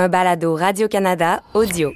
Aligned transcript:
un 0.00 0.08
balado 0.08 0.56
Radio-Canada 0.56 1.42
audio. 1.52 1.92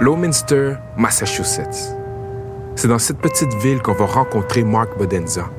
Lowminster, 0.00 0.76
Massachusetts. 0.96 1.96
C'est 2.76 2.86
dans 2.86 3.00
cette 3.00 3.18
petite 3.18 3.52
ville 3.54 3.82
qu'on 3.82 3.94
va 3.94 4.06
rencontrer 4.06 4.62
Mark 4.62 4.96
Bodenza, 4.96 5.50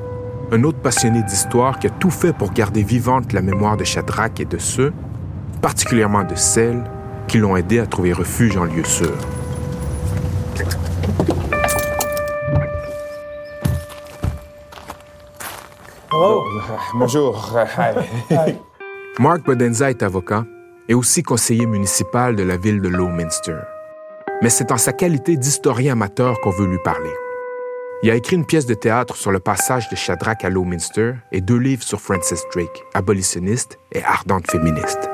un 0.53 0.63
autre 0.63 0.79
passionné 0.79 1.23
d'histoire 1.23 1.77
qui 1.77 1.87
a 1.87 1.89
tout 1.89 2.09
fait 2.09 2.31
pour 2.31 2.53
garder 2.53 2.83
vivante 2.83 3.33
la 3.33 3.41
mémoire 3.41 3.75
de 3.75 3.83
Shadrach 3.83 4.39
et 4.39 4.45
de 4.45 4.57
ceux, 4.57 4.93
particulièrement 5.61 6.23
de 6.23 6.35
celles, 6.35 6.81
qui 7.27 7.37
l'ont 7.37 7.57
aidé 7.57 7.79
à 7.79 7.87
trouver 7.87 8.13
refuge 8.13 8.55
en 8.55 8.63
lieu 8.63 8.85
sûr. 8.85 9.11
Hello. 16.13 16.45
Bonjour. 16.93 17.59
Hi. 17.77 18.55
Mark 19.19 19.45
Bodenza 19.45 19.89
est 19.89 20.03
avocat 20.03 20.45
et 20.87 20.93
aussi 20.93 21.21
conseiller 21.21 21.65
municipal 21.65 22.35
de 22.35 22.43
la 22.43 22.55
ville 22.55 22.81
de 22.81 22.87
Lowminster. 22.87 23.57
Mais 24.41 24.49
c'est 24.49 24.71
en 24.71 24.77
sa 24.77 24.93
qualité 24.93 25.35
d'historien 25.35 25.93
amateur 25.93 26.39
qu'on 26.39 26.49
veut 26.49 26.65
lui 26.65 26.79
parler. 26.83 27.11
Il 28.03 28.09
a 28.09 28.15
écrit 28.15 28.37
une 28.37 28.45
pièce 28.45 28.65
de 28.65 28.73
théâtre 28.73 29.17
sur 29.17 29.31
le 29.31 29.39
passage 29.39 29.89
de 29.89 29.97
Shadrach 29.97 30.43
à 30.45 30.49
Lowminster 30.49 31.15
et 31.33 31.41
deux 31.41 31.57
livres 31.57 31.83
sur 31.83 31.99
Francis 31.99 32.43
Drake, 32.53 32.83
abolitionniste 32.93 33.77
et 33.91 34.01
ardente 34.01 34.49
féministe. 34.49 35.09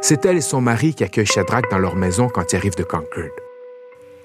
C'est 0.00 0.24
elle 0.24 0.38
et 0.38 0.40
son 0.40 0.62
mari 0.62 0.94
qui 0.94 1.04
accueillent 1.04 1.26
Shadrach 1.26 1.70
dans 1.70 1.78
leur 1.78 1.96
maison 1.96 2.28
quand 2.28 2.52
il 2.52 2.56
arrive 2.56 2.76
de 2.76 2.82
Concord. 2.82 3.30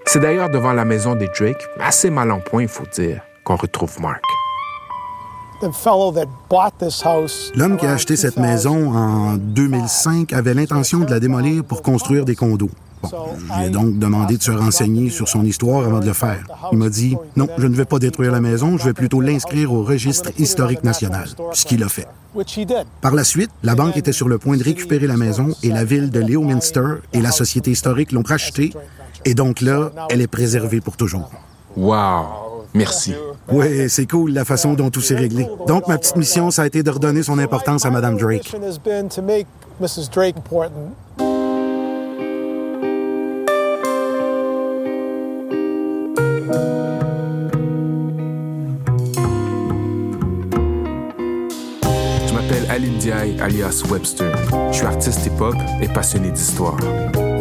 C'est 0.05 0.19
d'ailleurs 0.19 0.49
devant 0.49 0.73
la 0.73 0.85
maison 0.85 1.15
des 1.15 1.27
Drake, 1.27 1.61
assez 1.79 2.09
mal 2.09 2.31
en 2.31 2.39
point, 2.39 2.63
il 2.63 2.69
faut 2.69 2.87
dire, 2.93 3.21
qu'on 3.43 3.57
retrouve 3.57 3.99
Mark. 3.99 4.23
L'homme 7.55 7.77
qui 7.77 7.85
a 7.85 7.91
acheté 7.91 8.15
cette 8.15 8.35
2000 8.35 8.51
maison 8.51 8.93
en 8.93 9.37
2005 9.37 10.33
avait 10.33 10.53
l'intention 10.53 10.99
de 10.99 11.09
la 11.09 11.19
démolir 11.19 11.63
pour 11.63 11.81
construire 11.81 12.25
des 12.25 12.35
condos. 12.35 12.69
Bon, 13.01 13.09
je 13.37 13.59
lui 13.59 13.65
ai 13.65 13.69
donc 13.69 13.99
demandé 13.99 14.37
de 14.37 14.43
se 14.43 14.51
renseigner 14.51 15.09
sur 15.09 15.27
son 15.27 15.43
histoire 15.43 15.85
avant 15.85 15.99
de 15.99 16.05
le 16.05 16.13
faire. 16.13 16.45
Il 16.71 16.77
m'a 16.77 16.89
dit 16.89 17.17
Non, 17.35 17.47
je 17.57 17.67
ne 17.67 17.75
vais 17.75 17.85
pas 17.85 17.99
détruire 17.99 18.31
la 18.31 18.39
maison, 18.39 18.77
je 18.77 18.85
vais 18.85 18.93
plutôt 18.93 19.19
l'inscrire 19.19 19.73
au 19.73 19.83
registre 19.83 20.29
historique 20.37 20.83
national. 20.83 21.27
Ce 21.51 21.65
qu'il 21.65 21.83
a 21.83 21.89
fait. 21.89 22.07
which 22.33 22.57
he 22.57 22.65
did. 22.65 22.85
Par 23.01 23.13
la 23.13 23.23
suite, 23.23 23.51
la 23.61 23.75
banque 23.75 23.97
était 23.97 24.11
sur 24.11 24.27
le 24.27 24.37
point 24.37 24.57
de 24.57 24.63
récupérer 24.63 25.07
la 25.07 25.17
maison 25.17 25.49
et 25.63 25.69
la 25.69 25.83
ville 25.83 26.09
de 26.09 26.19
Leominster 26.19 26.95
et 27.13 27.21
la 27.21 27.31
société 27.31 27.71
historique 27.71 28.11
l'ont 28.11 28.23
rachetée. 28.23 28.73
Et 29.25 29.35
donc 29.35 29.61
là, 29.61 29.91
elle 30.09 30.21
est 30.21 30.27
préservée 30.27 30.81
pour 30.81 30.97
toujours. 30.97 31.29
Wow! 31.77 32.42
Merci. 32.73 33.13
Oui, 33.51 33.87
c'est 33.89 34.09
cool 34.09 34.31
la 34.31 34.45
façon 34.45 34.73
dont 34.73 34.89
tout 34.89 35.01
s'est 35.01 35.15
réglé. 35.15 35.47
Donc, 35.67 35.87
ma 35.87 35.97
petite 35.97 36.15
mission, 36.15 36.49
ça 36.51 36.63
a 36.63 36.65
été 36.65 36.81
de 36.81 36.89
redonner 36.89 37.23
son 37.23 37.37
importance 37.37 37.85
à 37.85 37.91
Mme 37.91 38.17
Drake. 38.17 38.51
Je 52.27 52.33
m'appelle 52.33 52.65
Aline 52.69 52.97
Diaye, 52.97 53.39
alias 53.39 53.83
Webster. 53.89 54.31
Je 54.71 54.77
suis 54.77 54.85
artiste 54.85 55.25
hip-hop 55.25 55.55
et 55.81 55.87
passionné 55.87 56.31
d'histoire. 56.31 56.77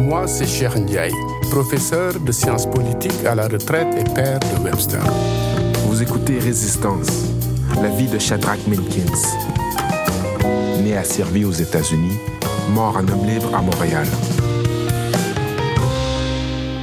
Moi, 0.01 0.27
c'est 0.27 0.45
Cher 0.45 0.77
Ndiaye, 0.77 1.13
professeur 1.53 2.19
de 2.19 2.31
sciences 2.31 2.65
politiques 2.65 3.23
à 3.27 3.35
la 3.35 3.47
retraite 3.47 3.87
et 3.95 4.03
père 4.15 4.39
de 4.39 4.63
Webster. 4.63 5.03
Vous 5.85 6.01
écoutez 6.01 6.39
Résistance, 6.39 7.27
la 7.79 7.89
vie 7.89 8.07
de 8.07 8.17
Shadrach 8.17 8.57
Minkins. 8.67 9.21
Né 10.83 10.97
à 10.97 11.03
Servi 11.03 11.45
aux 11.45 11.51
États-Unis, 11.51 12.17
mort 12.71 12.97
en 12.97 13.07
homme 13.07 13.27
libre 13.27 13.53
à 13.53 13.61
Montréal. 13.61 14.07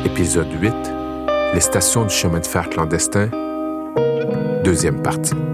Épisode 0.04 0.52
8, 0.60 0.72
Les 1.52 1.60
stations 1.60 2.04
du 2.04 2.14
chemin 2.14 2.38
de 2.38 2.46
fer 2.46 2.70
clandestin, 2.70 3.28
deuxième 4.62 5.02
partie. 5.02 5.49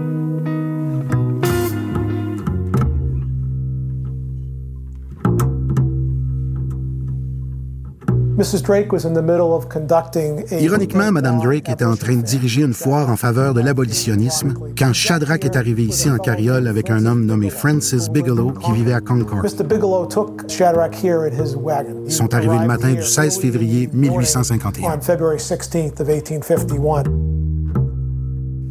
Ironiquement, 10.51 11.11
Mme 11.11 11.39
Drake 11.39 11.69
était 11.69 11.85
en 11.85 11.95
train 11.95 12.17
de 12.17 12.21
diriger 12.21 12.61
une 12.61 12.73
foire 12.75 13.09
en 13.09 13.15
faveur 13.15 13.55
de 13.55 13.61
l'abolitionnisme 13.61 14.53
quand 14.77 14.93
Shadrach 14.93 15.43
est 15.43 15.55
arrivé 15.55 15.83
ici 15.83 16.07
en 16.07 16.19
carriole 16.19 16.67
avec 16.67 16.91
un 16.91 17.07
homme 17.07 17.25
nommé 17.25 17.49
Francis 17.49 18.09
Bigelow 18.09 18.51
qui 18.51 18.71
vivait 18.73 18.93
à 18.93 19.01
Concord. 19.01 19.41
Mr. 19.41 19.63
Bigelow 19.63 20.05
took 20.05 20.47
Shadrach 20.47 20.93
here 21.03 21.25
in 21.25 21.31
his 21.31 21.55
wagon. 21.55 22.03
Ils 22.05 22.11
sont 22.11 22.31
arrivés 22.35 22.59
le 22.59 22.67
matin 22.67 22.93
du 22.93 23.01
16 23.01 23.39
février 23.39 23.89
1851. 23.91 24.87
On 24.87 25.01
February 25.01 25.37
16th 25.37 25.99
of 25.99 26.07
1851. 26.07 27.03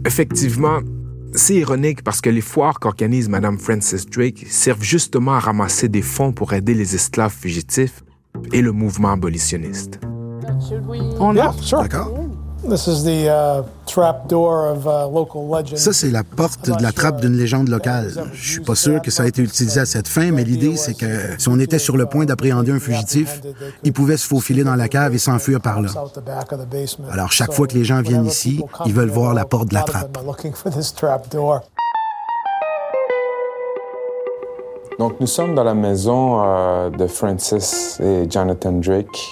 Effectivement, 0.07 0.79
c'est 1.35 1.57
ironique 1.57 2.05
parce 2.05 2.21
que 2.21 2.31
les 2.31 2.41
foires 2.41 2.79
qu'organise 2.79 3.29
Mme 3.29 3.59
Frances 3.59 4.07
Drake 4.07 4.47
servent 4.49 4.85
justement 4.85 5.35
à 5.35 5.41
ramasser 5.41 5.89
des 5.89 6.03
fonds 6.03 6.31
pour 6.31 6.53
aider 6.53 6.75
les 6.75 6.95
esclaves 6.95 7.35
fugitifs 7.35 8.05
et 8.53 8.63
le 8.63 8.73
mouvement 8.73 9.13
abolitionniste. 9.13 10.01
On 11.21 11.35
Yeah, 11.35 11.53
sure. 11.61 11.83
D'accord. 11.83 12.13
This 12.69 12.89
is 12.89 13.05
the 13.05 13.29
uh, 13.29 13.63
trap 13.87 14.29
door 14.29 14.71
of 14.71 14.87
uh, 14.87 15.07
local 15.09 15.47
legend. 15.49 15.79
Ça, 15.79 15.93
c'est 15.93 16.11
la 16.11 16.25
porte 16.25 16.69
de 16.69 16.83
la 16.83 16.91
trappe 16.91 17.21
d'une 17.21 17.37
légende 17.37 17.69
locale. 17.69 18.13
Je 18.33 18.53
suis 18.53 18.61
pas 18.61 18.75
sûr 18.75 19.01
que 19.03 19.11
ça 19.11 19.23
a 19.23 19.27
été 19.27 19.43
utilisé 19.43 19.81
à 19.81 19.87
cette 19.87 20.09
fin, 20.09 20.33
mais 20.33 20.43
l'idée, 20.43 20.77
c'est 20.77 20.95
que 20.95 21.07
si 21.39 21.49
on 21.49 21.61
était 21.61 21.79
sur 21.79 21.97
le 21.97 22.07
point 22.07 22.25
d'appréhender 22.25 22.73
un 22.73 22.81
fugitif, 22.81 23.41
il 23.85 23.93
pouvait 23.93 24.17
se 24.17 24.27
faufiler 24.27 24.65
dans 24.65 24.75
la 24.75 24.89
cave 24.89 25.15
et 25.15 25.19
s'enfuir 25.19 25.61
par 25.61 25.81
là. 25.81 25.91
Alors, 27.13 27.31
chaque 27.31 27.53
fois 27.53 27.69
que 27.69 27.75
les 27.75 27.85
gens 27.85 28.01
viennent 28.01 28.27
ici, 28.27 28.61
ils 28.85 28.95
veulent 28.95 29.11
voir 29.11 29.33
la 29.35 29.45
porte 29.45 29.69
de 29.69 29.75
la 29.75 29.83
trappe. 29.83 30.19
Donc, 34.99 35.21
nous 35.21 35.27
sommes 35.27 35.55
dans 35.55 35.65
la 35.65 35.75
maison 35.75 36.43
euh, 36.43 36.89
de 36.89 37.07
Francis 37.07 38.01
et 38.01 38.27
Jonathan 38.31 38.73
Drake. 38.73 39.29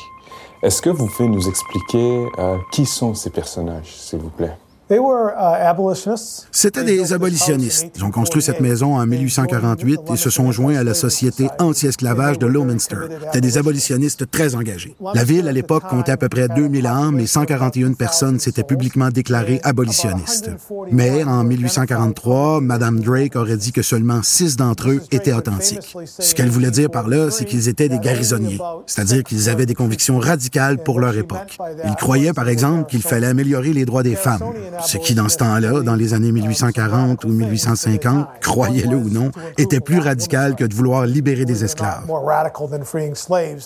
Est-ce 0.62 0.82
que 0.82 0.90
vous 0.90 1.06
pouvez 1.06 1.28
nous 1.28 1.48
expliquer 1.48 2.26
euh, 2.38 2.58
qui 2.70 2.84
sont 2.84 3.14
ces 3.14 3.30
personnages, 3.30 3.94
s'il 3.96 4.18
vous 4.18 4.28
plaît? 4.28 4.56
They 4.86 4.98
were 4.98 5.32
uh, 5.34 5.66
abolitionists. 5.66 6.46
C'était 6.52 6.84
des 6.84 7.14
abolitionnistes. 7.14 7.86
Ils 7.96 8.04
ont 8.04 8.10
construit 8.10 8.42
cette 8.42 8.60
maison 8.60 8.96
en 8.96 9.06
1848 9.06 10.00
et 10.12 10.16
se 10.16 10.28
sont 10.28 10.52
joints 10.52 10.76
à 10.76 10.84
la 10.84 10.92
Société 10.92 11.48
anti-esclavage 11.58 12.38
de 12.38 12.44
Lowminster. 12.46 12.98
C'était 13.24 13.40
des 13.40 13.56
abolitionnistes 13.56 14.30
très 14.30 14.54
engagés. 14.54 14.94
La 15.14 15.24
ville, 15.24 15.48
à 15.48 15.52
l'époque, 15.52 15.84
comptait 15.88 16.12
à 16.12 16.18
peu 16.18 16.28
près 16.28 16.48
2000 16.48 16.86
âmes 16.86 17.18
et 17.18 17.26
141 17.26 17.94
personnes 17.94 18.38
s'étaient 18.38 18.62
publiquement 18.62 19.08
déclarées 19.08 19.58
abolitionnistes. 19.62 20.50
Mais 20.92 21.24
en 21.24 21.44
1843, 21.44 22.60
Mme 22.60 23.00
Drake 23.00 23.36
aurait 23.36 23.56
dit 23.56 23.72
que 23.72 23.80
seulement 23.80 24.22
six 24.22 24.56
d'entre 24.56 24.90
eux 24.90 25.00
étaient 25.10 25.32
authentiques. 25.32 25.96
Ce 26.04 26.34
qu'elle 26.34 26.50
voulait 26.50 26.70
dire 26.70 26.90
par 26.90 27.08
là, 27.08 27.30
c'est 27.30 27.46
qu'ils 27.46 27.70
étaient 27.70 27.88
des 27.88 28.00
garçonniers, 28.00 28.58
c'est-à-dire 28.84 29.24
qu'ils 29.24 29.48
avaient 29.48 29.64
des 29.64 29.74
convictions 29.74 30.18
radicales 30.18 30.76
pour 30.82 31.00
leur 31.00 31.16
époque. 31.16 31.56
Ils 31.86 31.94
croyaient, 31.94 32.34
par 32.34 32.50
exemple, 32.50 32.90
qu'il 32.90 33.02
fallait 33.02 33.28
améliorer 33.28 33.72
les 33.72 33.86
droits 33.86 34.02
des 34.02 34.14
femmes, 34.16 34.42
ce 34.82 34.98
qui, 34.98 35.14
dans 35.14 35.28
ce 35.28 35.36
temps-là, 35.38 35.82
dans 35.82 35.94
les 35.94 36.14
années 36.14 36.32
1840 36.32 37.24
ou 37.24 37.28
1850, 37.28 38.26
croyez-le 38.40 38.96
ou 38.96 39.08
non, 39.08 39.30
était 39.58 39.80
plus 39.80 39.98
radical 39.98 40.54
que 40.54 40.64
de 40.64 40.74
vouloir 40.74 41.06
libérer 41.06 41.44
des 41.44 41.64
esclaves. 41.64 42.04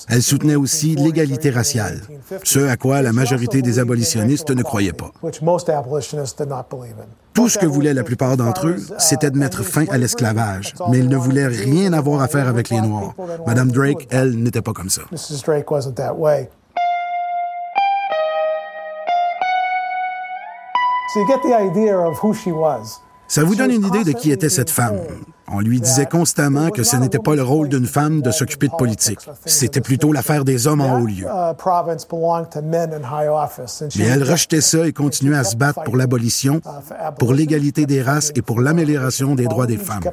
Elle 0.09 0.23
soutenait 0.23 0.57
aussi 0.57 0.95
l'égalité 0.95 1.51
raciale, 1.51 2.01
ce 2.43 2.61
à 2.61 2.77
quoi 2.77 3.03
la 3.03 3.13
majorité 3.13 3.63
des 3.63 3.79
abolitionnistes 3.79 4.51
ne 4.51 4.63
croyaient 4.63 4.93
pas. 4.93 5.13
Tout 7.35 7.49
ce 7.49 7.59
que 7.59 7.67
voulaient 7.67 7.95
la 7.95 8.03
plupart 8.03 8.37
d'entre 8.37 8.67
eux, 8.67 8.77
c'était 8.99 9.31
de 9.31 9.39
mettre 9.39 9.63
fin 9.63 9.85
à 9.91 9.99
l'esclavage, 9.99 10.75
mais 10.91 10.99
ils 10.99 11.09
ne 11.09 11.17
voulaient 11.17 11.47
rien 11.47 11.93
avoir 11.93 12.21
à 12.21 12.29
faire 12.29 12.49
avec 12.49 12.69
les 12.69 12.81
Noirs. 12.81 13.15
Madame 13.47 13.71
Drake, 13.71 14.09
elle, 14.11 14.43
n'était 14.43 14.63
pas 14.63 14.73
comme 14.73 14.91
ça. 14.91 15.03
Ça 23.29 23.45
vous 23.45 23.55
donne 23.55 23.71
une 23.71 23.85
idée 23.85 24.05
de 24.05 24.13
qui 24.13 24.31
était 24.31 24.49
cette 24.49 24.71
femme. 24.71 25.01
On 25.51 25.61
lui 25.61 25.81
disait 25.81 26.07
constamment 26.07 26.71
que 26.71 26.83
ce 26.83 26.97
n'était 26.97 27.19
pas 27.19 27.35
le 27.35 27.43
rôle 27.43 27.69
d'une 27.69 27.87
femme 27.87 28.23
de 28.23 28.31
s'occuper 28.31 28.69
de 28.69 28.75
politique. 28.75 29.21
C'était 29.45 29.81
plutôt 29.81 30.13
l'affaire 30.13 30.45
des 30.45 30.67
hommes 30.67 30.81
en 30.81 30.99
haut 30.99 31.07
lieu. 31.07 31.27
Uh, 31.27 31.55
Mais 33.97 34.05
elle 34.05 34.25
rejetait 34.25 34.61
ça 34.61 34.87
et 34.87 34.93
continuait 34.93 35.37
à 35.37 35.45
se 35.45 35.57
battre 35.57 35.83
pour 35.83 35.97
l'abolition, 35.97 36.61
pour 37.19 37.33
l'égalité 37.33 37.87
des 37.87 38.03
races 38.03 38.33
et 38.35 38.43
pour 38.43 38.61
l'amélioration 38.61 39.35
des 39.35 39.47
droits 39.47 39.67
des 39.67 39.79
femmes. 39.79 40.05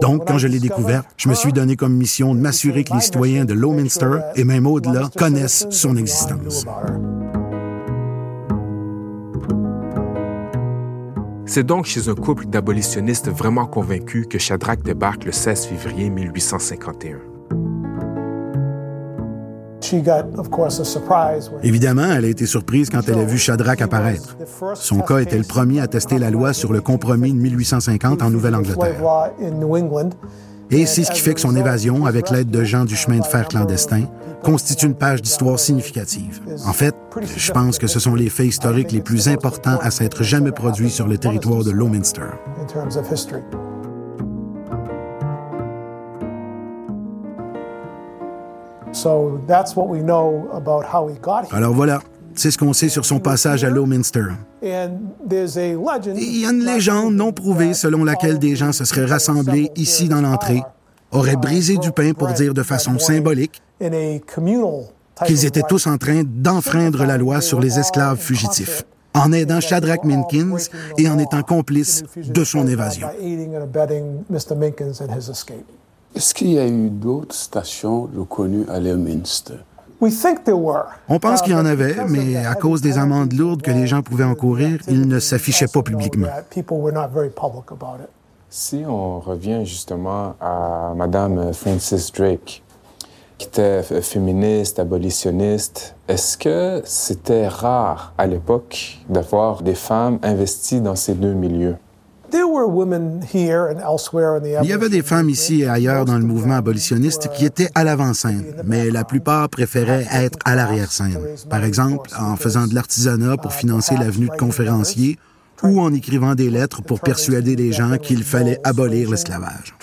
Donc, 0.00 0.26
quand 0.26 0.38
je 0.38 0.46
l'ai 0.46 0.60
découverte, 0.60 1.06
je 1.16 1.28
me 1.28 1.34
suis 1.34 1.52
donné 1.52 1.76
comme 1.76 1.94
mission 1.94 2.34
de 2.34 2.40
m'assurer 2.40 2.84
que 2.84 2.94
les 2.94 3.00
citoyens 3.00 3.44
de 3.44 3.54
Lowminster 3.54 4.18
et 4.36 4.44
même 4.44 4.66
au-delà 4.66 5.08
connaissent 5.16 5.66
son 5.70 5.96
existence. 5.96 6.66
C'est 11.46 11.64
donc 11.64 11.84
chez 11.84 12.08
un 12.08 12.14
couple 12.14 12.46
d'abolitionnistes 12.46 13.28
vraiment 13.28 13.66
convaincus 13.66 14.26
que 14.28 14.38
Shadrach 14.38 14.82
débarque 14.82 15.24
le 15.24 15.32
16 15.32 15.66
février 15.66 16.10
1851. 16.10 17.33
Évidemment, 21.62 22.06
elle 22.16 22.24
a 22.24 22.28
été 22.28 22.46
surprise 22.46 22.90
quand 22.90 23.08
elle 23.08 23.18
a 23.18 23.24
vu 23.24 23.38
Shadrach 23.38 23.80
apparaître. 23.80 24.36
Son 24.74 25.00
cas 25.00 25.18
était 25.18 25.38
le 25.38 25.44
premier 25.44 25.80
à 25.80 25.86
tester 25.86 26.18
la 26.18 26.30
loi 26.30 26.52
sur 26.52 26.72
le 26.72 26.80
compromis 26.80 27.32
de 27.32 27.38
1850 27.38 28.22
en 28.22 28.30
Nouvelle-Angleterre. 28.30 29.00
Et 30.70 30.86
c'est 30.86 31.04
ce 31.04 31.10
qui 31.10 31.20
fait 31.20 31.34
que 31.34 31.40
son 31.40 31.54
évasion, 31.56 32.06
avec 32.06 32.30
l'aide 32.30 32.50
de 32.50 32.64
gens 32.64 32.84
du 32.84 32.96
chemin 32.96 33.18
de 33.18 33.24
fer 33.24 33.46
clandestin, 33.48 34.04
constitue 34.42 34.86
une 34.86 34.94
page 34.94 35.22
d'histoire 35.22 35.58
significative. 35.58 36.40
En 36.66 36.72
fait, 36.72 36.94
je 37.36 37.52
pense 37.52 37.78
que 37.78 37.86
ce 37.86 38.00
sont 38.00 38.14
les 38.14 38.28
faits 38.28 38.46
historiques 38.46 38.92
les 38.92 39.00
plus 39.00 39.28
importants 39.28 39.78
à 39.80 39.90
s'être 39.90 40.22
jamais 40.22 40.52
produits 40.52 40.90
sur 40.90 41.06
le 41.06 41.18
territoire 41.18 41.64
de 41.64 41.70
Lowminster. 41.70 42.30
Alors 51.52 51.74
voilà, 51.74 52.00
c'est 52.34 52.50
ce 52.50 52.58
qu'on 52.58 52.72
sait 52.72 52.88
sur 52.88 53.04
son 53.04 53.18
passage 53.18 53.64
à 53.64 53.70
Lowminster. 53.70 54.26
il 56.16 56.40
y 56.40 56.46
a 56.46 56.50
une 56.50 56.64
légende 56.64 57.14
non 57.14 57.32
prouvée 57.32 57.74
selon 57.74 58.04
laquelle 58.04 58.38
des 58.38 58.56
gens 58.56 58.72
se 58.72 58.84
seraient 58.84 59.06
rassemblés 59.06 59.70
ici 59.76 60.08
dans 60.08 60.20
l'entrée, 60.20 60.62
auraient 61.12 61.36
brisé 61.36 61.76
du 61.76 61.92
pain 61.92 62.12
pour 62.12 62.28
dire 62.28 62.54
de 62.54 62.62
façon 62.62 62.98
symbolique 62.98 63.62
qu'ils 65.26 65.44
étaient 65.44 65.62
tous 65.68 65.86
en 65.86 65.98
train 65.98 66.22
d'enfreindre 66.24 67.04
la 67.04 67.18
loi 67.18 67.40
sur 67.40 67.60
les 67.60 67.78
esclaves 67.78 68.18
fugitifs, 68.18 68.84
en 69.14 69.32
aidant 69.32 69.60
Shadrach 69.60 70.04
Minkins 70.04 70.56
et 70.98 71.08
en 71.08 71.18
étant 71.18 71.42
complices 71.42 72.02
de 72.16 72.44
son 72.44 72.66
évasion. 72.66 73.08
Est-ce 76.14 76.32
qu'il 76.32 76.52
y 76.52 76.58
a 76.60 76.66
eu 76.66 76.90
d'autres 76.90 77.34
stations 77.34 78.08
reconnues 78.16 78.66
à 78.68 78.78
Leominster? 78.78 79.54
On 80.00 81.18
pense 81.18 81.42
qu'il 81.42 81.52
y 81.52 81.56
en 81.56 81.66
avait, 81.66 81.96
mais 82.08 82.36
à 82.36 82.54
cause 82.54 82.80
des 82.80 82.98
amendes 82.98 83.32
lourdes 83.32 83.62
que 83.62 83.70
les 83.70 83.86
gens 83.86 84.02
pouvaient 84.02 84.24
encourir, 84.24 84.78
ils 84.86 85.08
ne 85.08 85.18
s'affichaient 85.18 85.66
pas 85.66 85.82
publiquement. 85.82 86.28
Si 88.50 88.84
on 88.86 89.18
revient 89.18 89.64
justement 89.64 90.34
à 90.40 90.92
Madame 90.94 91.52
Frances 91.52 92.12
Drake, 92.12 92.62
qui 93.38 93.46
était 93.48 93.82
féministe, 93.82 94.78
abolitionniste, 94.78 95.96
est-ce 96.06 96.38
que 96.38 96.82
c'était 96.84 97.48
rare 97.48 98.12
à 98.16 98.26
l'époque 98.26 98.98
d'avoir 99.08 99.62
des 99.62 99.74
femmes 99.74 100.20
investies 100.22 100.80
dans 100.80 100.94
ces 100.94 101.14
deux 101.14 101.34
milieux? 101.34 101.76
Il 104.62 104.68
y 104.68 104.72
avait 104.72 104.88
des 104.88 105.02
femmes 105.02 105.30
ici 105.30 105.62
et 105.62 105.68
ailleurs 105.68 106.04
dans 106.04 106.18
le 106.18 106.24
mouvement 106.24 106.56
abolitionniste 106.56 107.28
qui 107.32 107.44
étaient 107.44 107.70
à 107.74 107.84
l'avant-scène, 107.84 108.44
mais 108.64 108.90
la 108.90 109.04
plupart 109.04 109.48
préféraient 109.48 110.06
être 110.12 110.38
à 110.44 110.54
l'arrière-scène. 110.54 111.18
Par 111.48 111.64
exemple, 111.64 112.10
en 112.18 112.36
faisant 112.36 112.66
de 112.66 112.74
l'artisanat 112.74 113.36
pour 113.36 113.52
financer 113.52 113.94
l'avenue 113.96 114.28
de 114.28 114.36
conférenciers 114.36 115.18
ou 115.62 115.80
en 115.80 115.92
écrivant 115.94 116.34
des 116.34 116.50
lettres 116.50 116.82
pour 116.82 117.00
persuader 117.00 117.56
les 117.56 117.72
gens 117.72 117.96
qu'il 117.98 118.24
fallait 118.24 118.58
abolir 118.64 119.10
l'esclavage. 119.10 119.74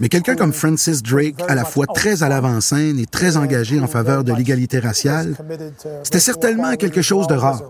Mais 0.00 0.08
quelqu'un 0.08 0.36
comme 0.36 0.52
Francis 0.52 1.02
Drake, 1.02 1.42
à 1.48 1.54
la 1.54 1.64
fois 1.64 1.86
très 1.86 2.22
à 2.22 2.28
l'avant-scène 2.28 2.98
et 2.98 3.06
très 3.06 3.36
engagé 3.36 3.80
en 3.80 3.86
faveur 3.86 4.24
de 4.24 4.32
l'égalité 4.32 4.78
raciale, 4.78 5.34
c'était 6.02 6.20
certainement 6.20 6.74
quelque 6.76 7.02
chose 7.02 7.26
de 7.26 7.34
rare. 7.34 7.62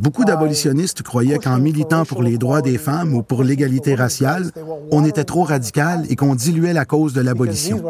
Beaucoup 0.00 0.24
d'abolitionnistes 0.24 1.02
croyaient 1.02 1.38
qu'en 1.38 1.58
militant 1.58 2.04
pour 2.04 2.22
les 2.22 2.38
droits 2.38 2.62
des 2.62 2.78
femmes 2.78 3.14
ou 3.14 3.22
pour 3.22 3.42
l'égalité 3.42 3.94
raciale, 3.94 4.50
on 4.90 5.04
était 5.04 5.24
trop 5.24 5.42
radical 5.42 6.04
et 6.08 6.16
qu'on 6.16 6.34
diluait 6.34 6.72
la 6.72 6.86
cause 6.86 7.12
de 7.12 7.20
l'abolition. 7.20 7.82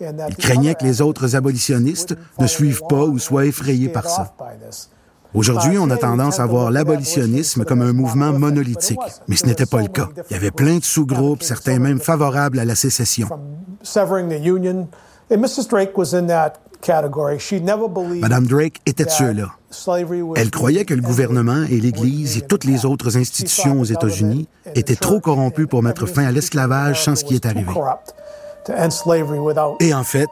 Ils 0.00 0.36
craignaient 0.36 0.74
que 0.74 0.84
les 0.84 1.00
autres 1.02 1.36
abolitionnistes 1.36 2.16
ne 2.38 2.46
suivent 2.46 2.82
pas 2.88 3.04
ou 3.04 3.18
soient 3.18 3.46
effrayés 3.46 3.88
par 3.88 4.08
ça. 4.08 4.34
Aujourd'hui, 5.34 5.78
on 5.78 5.88
a 5.90 5.96
tendance 5.96 6.40
à 6.40 6.46
voir 6.46 6.70
l'abolitionnisme 6.70 7.64
comme 7.64 7.82
un 7.82 7.92
mouvement 7.92 8.32
monolithique, 8.32 8.98
mais 9.28 9.36
ce 9.36 9.46
n'était 9.46 9.66
pas 9.66 9.80
le 9.80 9.88
cas. 9.88 10.08
Il 10.30 10.34
y 10.34 10.36
avait 10.36 10.50
plein 10.50 10.78
de 10.78 10.84
sous-groupes, 10.84 11.42
certains 11.42 11.78
même 11.78 12.00
favorables 12.00 12.58
à 12.58 12.64
la 12.64 12.74
sécession. 12.74 13.28
Madame 18.20 18.46
Drake 18.46 18.80
était 18.86 19.04
de 19.04 19.10
ceux-là. 19.10 19.48
Elle 20.36 20.50
croyait 20.50 20.84
que 20.84 20.94
le 20.94 21.00
gouvernement 21.00 21.64
et 21.70 21.80
l'Église 21.80 22.36
et 22.36 22.42
toutes 22.42 22.64
les 22.64 22.84
autres 22.84 23.16
institutions 23.16 23.80
aux 23.80 23.84
États-Unis 23.84 24.48
étaient 24.74 24.96
trop 24.96 25.20
corrompus 25.20 25.66
pour 25.66 25.82
mettre 25.82 26.06
fin 26.06 26.26
à 26.26 26.32
l'esclavage 26.32 27.04
sans 27.04 27.16
ce 27.16 27.24
qui 27.24 27.34
est 27.34 27.46
arrivé. 27.46 27.72
Et 29.80 29.94
en 29.94 30.04
fait, 30.04 30.28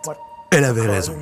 elle 0.50 0.64
avait 0.64 0.86
raison. 0.86 1.14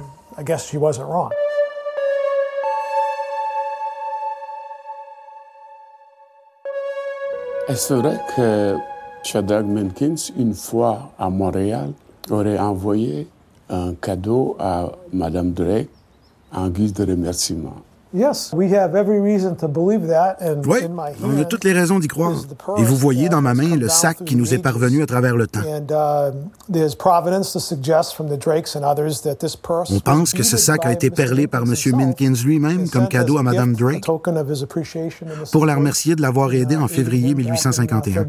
Est-ce 7.68 7.92
vrai 7.92 8.18
que 8.34 8.76
Shadrach 9.22 9.66
Menkins, 9.66 10.14
une 10.38 10.54
fois 10.54 11.10
à 11.18 11.28
Montréal, 11.28 11.92
aurait 12.30 12.58
envoyé 12.58 13.28
un 13.68 13.92
cadeau 13.92 14.56
à 14.58 14.90
Madame 15.12 15.52
Drake 15.52 15.90
en 16.50 16.70
guise 16.70 16.94
de 16.94 17.04
remerciement? 17.04 17.74
Oui, 20.64 20.78
on 21.22 21.40
a 21.40 21.44
toutes 21.44 21.64
les 21.64 21.72
raisons 21.72 21.98
d'y 21.98 22.08
croire. 22.08 22.32
Et 22.78 22.82
vous 22.82 22.96
voyez 22.96 23.28
dans 23.28 23.42
ma 23.42 23.52
main 23.52 23.76
le 23.76 23.88
sac 23.88 24.24
qui 24.24 24.34
nous 24.34 24.54
est 24.54 24.58
parvenu 24.58 25.02
à 25.02 25.06
travers 25.06 25.36
le 25.36 25.46
temps. 25.46 25.60
On 29.90 30.00
pense 30.00 30.32
que 30.32 30.42
ce 30.42 30.56
sac 30.56 30.86
a 30.86 30.92
été 30.92 31.10
perlé 31.10 31.46
par 31.46 31.62
M. 31.62 31.74
Minkins 31.96 32.32
lui-même 32.44 32.88
comme 32.88 33.08
cadeau 33.08 33.36
à 33.36 33.42
Mme 33.42 33.74
Drake 33.74 34.04
pour 35.52 35.66
la 35.66 35.74
remercier 35.74 36.16
de 36.16 36.22
l'avoir 36.22 36.52
aidé 36.54 36.76
en 36.76 36.88
février 36.88 37.34
1851. 37.34 38.24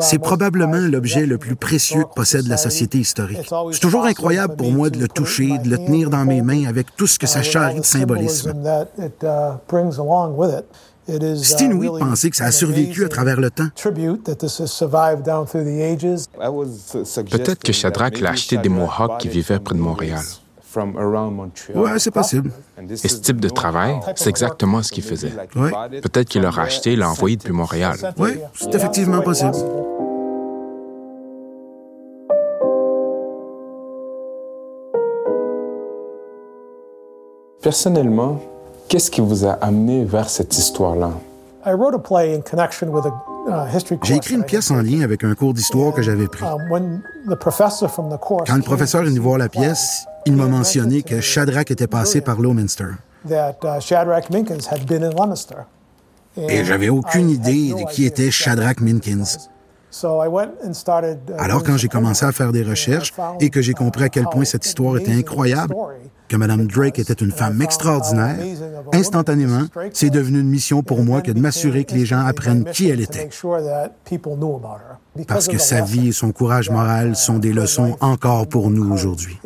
C'est 0.00 0.18
probablement 0.18 0.76
l'objet 0.76 1.24
le 1.24 1.38
plus 1.38 1.56
précieux 1.56 2.02
que 2.04 2.14
possède 2.14 2.46
la 2.46 2.56
société 2.58 2.98
historique. 2.98 3.50
C'est 3.72 3.80
toujours 3.80 4.04
incroyable 4.04 4.56
pour 4.56 4.70
moi 4.70 4.90
de 4.90 4.98
le 4.98 5.08
toucher, 5.08 5.58
de 5.58 5.70
le 5.70 5.78
tenir 5.78 6.10
dans 6.10 6.24
mes 6.24 6.42
mains 6.42 6.66
avec 6.66 6.89
tout 6.96 7.06
ce 7.06 7.18
que 7.18 7.26
ça 7.26 7.42
charrie 7.42 7.80
de 7.80 7.84
symbolisme. 7.84 8.52
C'est 11.08 11.60
inouï 11.62 11.86
de 11.88 11.98
penser 11.98 12.30
que 12.30 12.36
ça 12.36 12.44
a 12.44 12.52
survécu 12.52 13.04
à 13.04 13.08
travers 13.08 13.40
le 13.40 13.50
temps. 13.50 13.68
Peut-être 17.30 17.62
que 17.62 17.72
Shadrach 17.72 18.20
l'a 18.20 18.30
acheté 18.30 18.58
des 18.58 18.68
Mohawks 18.68 19.18
qui 19.18 19.28
vivaient 19.28 19.58
près 19.58 19.74
de 19.74 19.80
Montréal. 19.80 20.22
Oui, 21.74 21.90
c'est 21.98 22.12
possible. 22.12 22.52
Et 23.02 23.08
ce 23.08 23.16
type 23.16 23.40
de 23.40 23.48
travail, 23.48 23.98
c'est 24.14 24.28
exactement 24.28 24.84
ce 24.84 24.92
qu'il 24.92 25.02
faisait. 25.02 25.32
Peut-être 26.00 26.28
qu'il 26.28 26.42
l'a 26.42 26.50
acheté 26.50 26.92
et 26.92 26.96
l'a 26.96 27.10
envoyé 27.10 27.36
depuis 27.36 27.52
Montréal. 27.52 27.96
Oui, 28.18 28.38
c'est 28.54 28.72
effectivement 28.74 29.20
possible. 29.20 29.56
Personnellement, 37.62 38.40
qu'est-ce 38.88 39.10
qui 39.10 39.20
vous 39.20 39.44
a 39.44 39.52
amené 39.52 40.04
vers 40.04 40.30
cette 40.30 40.56
histoire-là? 40.56 41.10
Uh, 41.66 41.70
J'ai 44.02 44.16
écrit 44.16 44.34
une 44.34 44.44
pièce 44.44 44.70
en 44.70 44.80
lien 44.80 45.02
avec 45.02 45.24
un 45.24 45.34
cours 45.34 45.52
d'histoire 45.52 45.92
que 45.92 46.00
j'avais 46.00 46.26
pris. 46.26 46.42
Um, 46.42 47.02
Quand 48.46 48.56
le 48.56 48.62
professeur 48.62 49.02
est 49.02 49.06
venu 49.06 49.18
voir 49.18 49.36
la 49.36 49.50
pièce, 49.50 50.06
il 50.24 50.36
m'a 50.36 50.46
mentionné 50.46 51.02
que 51.02 51.20
Shadrach 51.20 51.70
était 51.70 51.86
passé 51.86 52.22
par 52.22 52.40
Lowminster. 52.40 52.92
Uh, 53.28 53.52
Et 56.48 56.64
j'avais 56.64 56.88
aucune 56.88 57.28
idée 57.28 57.74
de 57.74 57.92
qui 57.92 58.06
était 58.06 58.30
Shadrach 58.30 58.80
Minkins. 58.80 59.36
Uh, 60.02 61.36
Alors 61.38 61.64
quand 61.64 61.76
j'ai 61.76 61.88
commencé 61.88 62.24
à 62.24 62.32
faire 62.32 62.52
des 62.52 62.62
recherches 62.62 63.12
et 63.40 63.50
que 63.50 63.60
j'ai 63.60 63.74
compris 63.74 64.04
à 64.04 64.08
quel 64.08 64.24
point 64.24 64.44
cette 64.44 64.64
histoire 64.64 64.96
était 64.96 65.12
incroyable, 65.12 65.74
que 66.28 66.36
Mme 66.36 66.66
Drake 66.68 67.00
était 67.00 67.12
une 67.12 67.32
femme 67.32 67.60
extraordinaire, 67.60 68.36
instantanément, 68.92 69.66
c'est 69.92 70.10
devenu 70.10 70.40
une 70.40 70.48
mission 70.48 70.82
pour 70.82 71.02
moi 71.02 71.22
que 71.22 71.32
de 71.32 71.40
m'assurer 71.40 71.84
que 71.84 71.94
les 71.94 72.06
gens 72.06 72.24
apprennent 72.24 72.64
qui 72.64 72.88
elle 72.88 73.00
était. 73.00 73.28
Parce 75.26 75.48
que 75.48 75.58
sa 75.58 75.80
vie 75.80 76.08
et 76.08 76.12
son 76.12 76.30
courage 76.30 76.70
moral 76.70 77.16
sont 77.16 77.38
des 77.38 77.52
leçons 77.52 77.96
encore 78.00 78.46
pour 78.46 78.70
nous 78.70 78.92
aujourd'hui. 78.92 79.38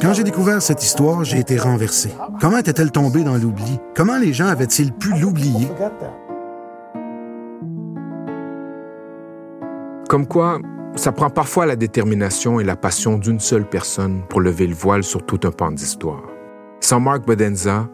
Quand 0.00 0.12
j'ai 0.12 0.24
découvert 0.24 0.60
cette 0.60 0.82
histoire, 0.82 1.24
j'ai 1.24 1.38
été 1.38 1.56
renversé. 1.56 2.10
Comment 2.40 2.58
était-elle 2.58 2.90
tombée 2.90 3.22
dans 3.22 3.36
l'oubli? 3.36 3.78
Comment 3.94 4.18
les 4.18 4.32
gens 4.32 4.46
avaient-ils 4.46 4.92
pu 4.92 5.12
l'oublier? 5.18 5.68
Comme 10.08 10.26
quoi, 10.26 10.58
ça 10.96 11.12
prend 11.12 11.30
parfois 11.30 11.66
la 11.66 11.76
détermination 11.76 12.58
et 12.58 12.64
la 12.64 12.76
passion 12.76 13.18
d'une 13.18 13.40
seule 13.40 13.68
personne 13.68 14.22
pour 14.28 14.40
lever 14.40 14.66
le 14.66 14.74
voile 14.74 15.04
sur 15.04 15.24
tout 15.24 15.40
un 15.44 15.50
pan 15.50 15.70
d'histoire. 15.70 16.22
Sans 16.80 16.98
Mark 16.98 17.24
Bodenza, 17.24 17.88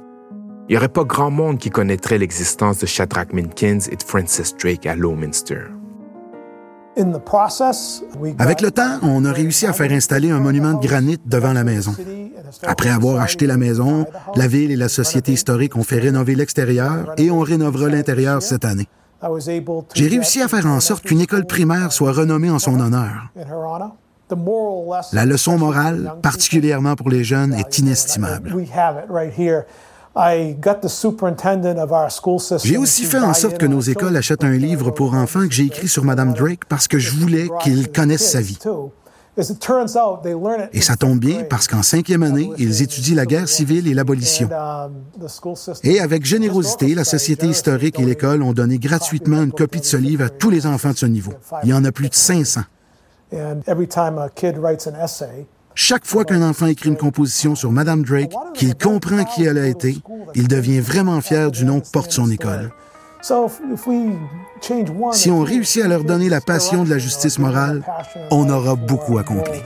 il 0.68 0.72
n'y 0.72 0.76
aurait 0.78 0.88
pas 0.88 1.04
grand 1.04 1.30
monde 1.30 1.58
qui 1.58 1.70
connaîtrait 1.70 2.18
l'existence 2.18 2.78
de 2.78 2.86
Shadrach 2.86 3.32
Minkins 3.32 3.80
et 3.90 3.96
de 3.96 4.02
Francis 4.02 4.56
Drake 4.56 4.86
à 4.86 4.96
Lowminster. 4.96 5.64
Avec 8.38 8.60
le 8.60 8.70
temps, 8.70 8.98
on 9.02 9.24
a 9.24 9.32
réussi 9.32 9.66
à 9.66 9.72
faire 9.72 9.92
installer 9.92 10.30
un 10.30 10.40
monument 10.40 10.74
de 10.74 10.86
granit 10.86 11.18
devant 11.26 11.52
la 11.52 11.64
maison. 11.64 11.94
Après 12.66 12.90
avoir 12.90 13.20
acheté 13.20 13.46
la 13.46 13.56
maison, 13.56 14.06
la 14.34 14.48
ville 14.48 14.70
et 14.70 14.76
la 14.76 14.88
société 14.88 15.32
historique 15.32 15.76
ont 15.76 15.82
fait 15.82 15.98
rénover 15.98 16.34
l'extérieur 16.34 17.12
et 17.16 17.30
on 17.30 17.40
rénovera 17.40 17.88
l'intérieur 17.88 18.42
cette 18.42 18.64
année. 18.64 18.88
J'ai 19.94 20.08
réussi 20.08 20.42
à 20.42 20.48
faire 20.48 20.66
en 20.66 20.80
sorte 20.80 21.04
qu'une 21.04 21.20
école 21.20 21.44
primaire 21.46 21.92
soit 21.92 22.12
renommée 22.12 22.50
en 22.50 22.58
son 22.58 22.80
honneur. 22.80 23.32
La 25.12 25.24
leçon 25.24 25.58
morale, 25.58 26.14
particulièrement 26.22 26.96
pour 26.96 27.10
les 27.10 27.24
jeunes, 27.24 27.54
est 27.54 27.78
inestimable. 27.78 28.54
J'ai 32.64 32.76
aussi 32.76 33.04
fait 33.04 33.18
en 33.20 33.34
sorte 33.34 33.58
que 33.58 33.66
nos 33.66 33.80
écoles 33.80 34.16
achètent 34.16 34.44
un 34.44 34.56
livre 34.56 34.90
pour 34.90 35.14
enfants 35.14 35.46
que 35.46 35.52
j'ai 35.52 35.64
écrit 35.66 35.88
sur 35.88 36.04
Mme 36.04 36.32
Drake 36.34 36.64
parce 36.68 36.88
que 36.88 36.98
je 36.98 37.12
voulais 37.14 37.48
qu'ils 37.62 37.90
connaissent 37.90 38.30
sa 38.32 38.40
vie. 38.40 38.58
Et 40.72 40.80
ça 40.80 40.96
tombe 40.96 41.20
bien 41.20 41.44
parce 41.48 41.68
qu'en 41.68 41.84
cinquième 41.84 42.24
année, 42.24 42.50
ils 42.58 42.82
étudient 42.82 43.14
la 43.14 43.24
guerre 43.24 43.48
civile 43.48 43.86
et 43.86 43.94
l'abolition. 43.94 44.48
Et 45.84 46.00
avec 46.00 46.24
générosité, 46.24 46.94
la 46.96 47.04
Société 47.04 47.46
historique 47.46 48.00
et 48.00 48.04
l'école 48.04 48.42
ont 48.42 48.52
donné 48.52 48.78
gratuitement 48.78 49.42
une 49.42 49.52
copie 49.52 49.78
de 49.78 49.84
ce 49.84 49.96
livre 49.96 50.24
à 50.24 50.28
tous 50.28 50.50
les 50.50 50.66
enfants 50.66 50.90
de 50.90 50.96
ce 50.96 51.06
niveau. 51.06 51.32
Il 51.62 51.68
y 51.68 51.72
en 51.72 51.84
a 51.84 51.92
plus 51.92 52.08
de 52.08 52.14
500. 52.14 52.62
Chaque 55.80 56.04
fois 56.04 56.24
qu'un 56.24 56.42
enfant 56.42 56.66
écrit 56.66 56.88
une 56.88 56.96
composition 56.96 57.54
sur 57.54 57.70
Madame 57.70 58.02
Drake, 58.02 58.32
qu'il 58.52 58.76
comprend 58.76 59.22
qui 59.22 59.44
elle 59.44 59.58
a 59.58 59.68
été, 59.68 59.96
il 60.34 60.48
devient 60.48 60.80
vraiment 60.80 61.20
fier 61.20 61.52
du 61.52 61.64
nom 61.64 61.78
que 61.78 61.88
porte 61.88 62.10
son 62.10 62.28
école. 62.32 62.72
Si 65.12 65.30
on 65.30 65.40
réussit 65.44 65.84
à 65.84 65.86
leur 65.86 66.02
donner 66.02 66.28
la 66.28 66.40
passion 66.40 66.82
de 66.82 66.90
la 66.90 66.98
justice 66.98 67.38
morale, 67.38 67.84
on 68.32 68.50
aura 68.50 68.74
beaucoup 68.74 69.18
accompli. 69.18 69.60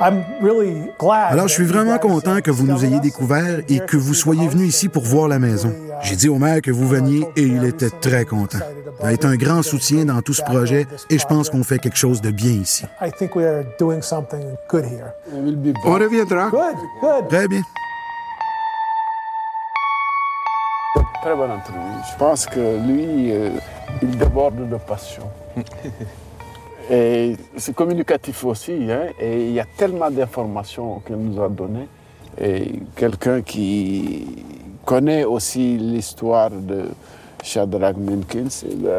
Alors, 0.00 1.48
je 1.48 1.52
suis 1.52 1.64
vraiment 1.64 1.98
content 1.98 2.40
que 2.40 2.50
vous 2.50 2.66
nous 2.66 2.84
ayez 2.84 3.00
découverts 3.00 3.60
et 3.68 3.78
que 3.80 3.96
vous 3.96 4.14
soyez 4.14 4.48
venus 4.48 4.68
ici 4.68 4.88
pour 4.88 5.04
voir 5.04 5.28
la 5.28 5.38
maison. 5.38 5.72
J'ai 6.02 6.16
dit 6.16 6.28
au 6.28 6.38
maire 6.38 6.60
que 6.60 6.70
vous 6.70 6.88
veniez 6.88 7.26
et 7.36 7.42
il 7.42 7.64
était 7.64 7.90
très 7.90 8.24
content. 8.24 8.58
Il 9.00 9.06
a 9.06 9.12
été 9.12 9.26
un 9.26 9.36
grand 9.36 9.62
soutien 9.62 10.04
dans 10.04 10.20
tout 10.22 10.34
ce 10.34 10.42
projet 10.42 10.86
et 11.10 11.18
je 11.18 11.26
pense 11.26 11.50
qu'on 11.50 11.62
fait 11.62 11.78
quelque 11.78 11.96
chose 11.96 12.20
de 12.20 12.30
bien 12.30 12.52
ici. 12.52 12.84
On 15.84 15.92
reviendra. 15.92 16.50
Très 17.28 17.48
bien. 17.48 17.62
Très 21.22 21.36
bonne 21.36 21.52
entrevue. 21.52 21.78
Je 22.12 22.18
pense 22.18 22.46
que 22.46 22.84
lui, 22.84 23.30
euh, 23.30 23.50
il 24.02 24.18
déborde 24.18 24.68
de 24.68 24.76
passion. 24.76 25.30
Et 26.90 27.36
c'est 27.56 27.74
communicatif 27.74 28.44
aussi, 28.44 28.72
hein, 28.90 29.06
et 29.20 29.46
il 29.46 29.52
y 29.52 29.60
a 29.60 29.66
tellement 29.76 30.10
d'informations 30.10 31.00
qu'il 31.00 31.16
nous 31.16 31.40
a 31.42 31.48
données. 31.48 31.88
Et 32.40 32.80
quelqu'un 32.96 33.42
qui 33.42 34.44
connaît 34.84 35.24
aussi 35.24 35.76
l'histoire 35.78 36.50
de 36.50 36.88
Shadrach 37.42 37.96
Minkins 37.96 38.48
et 38.70 38.74
de 38.74 38.92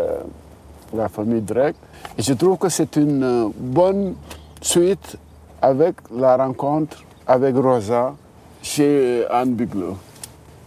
la 0.95 1.09
famille 1.09 1.41
Drake. 1.41 1.75
Et 2.17 2.21
je 2.21 2.33
trouve 2.33 2.57
que 2.57 2.69
c'est 2.69 2.95
une 2.95 3.51
bonne 3.57 4.15
suite 4.61 5.17
avec 5.61 5.95
la 6.13 6.37
rencontre 6.37 7.03
avec 7.25 7.55
Rosa 7.55 8.15
chez 8.61 9.25
Anne 9.29 9.53
Biglow. 9.53 9.97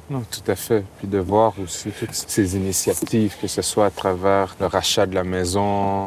Non, 0.08 0.23
tout 0.30 0.50
à 0.50 0.54
fait. 0.54 0.85
Puis 0.99 1.08
de 1.08 1.18
voir 1.18 1.52
aussi 1.62 1.90
toutes 1.90 2.14
ces 2.14 2.56
initiatives, 2.56 3.37
que 3.40 3.46
ce 3.46 3.62
soit 3.62 3.87
à 3.87 3.90
travers 3.90 4.56
le 4.61 4.66
rachat 4.66 5.06
de 5.06 5.14
la 5.14 5.25
maison, 5.25 6.06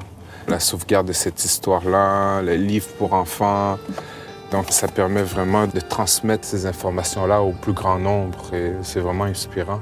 la 0.50 0.60
sauvegarde 0.60 1.08
de 1.08 1.14
cette 1.14 1.44
histoire-là, 1.46 2.42
les 2.42 2.58
livres 2.58 2.90
pour 2.98 3.14
enfants. 3.14 3.78
Donc 4.52 4.66
ça 4.72 4.88
permet 4.88 5.22
vraiment 5.22 5.68
de 5.68 5.80
transmettre 5.80 6.46
ces 6.46 6.66
informations-là 6.66 7.42
au 7.42 7.52
plus 7.52 7.74
grand 7.74 8.00
nombre 8.00 8.54
et 8.54 8.74
c'est 8.82 9.00
vraiment 9.00 9.26
inspirant. 9.26 9.80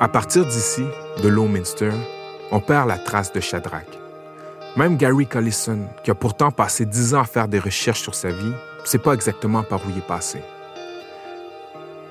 À 0.00 0.06
partir 0.06 0.46
d'ici, 0.46 0.84
de 1.24 1.28
Lowminster, 1.28 1.90
on 2.52 2.60
perd 2.60 2.86
la 2.86 2.98
trace 2.98 3.32
de 3.32 3.40
Shadrach. 3.40 3.88
Même 4.76 4.96
Gary 4.96 5.26
Collison, 5.26 5.88
qui 6.04 6.12
a 6.12 6.14
pourtant 6.14 6.52
passé 6.52 6.86
dix 6.86 7.14
ans 7.14 7.22
à 7.22 7.24
faire 7.24 7.48
des 7.48 7.58
recherches 7.58 8.02
sur 8.02 8.14
sa 8.14 8.28
vie, 8.28 8.52
ne 8.82 8.86
sait 8.86 8.98
pas 8.98 9.14
exactement 9.14 9.64
par 9.64 9.80
où 9.80 9.90
il 9.90 9.98
est 9.98 10.06
passé. 10.06 10.40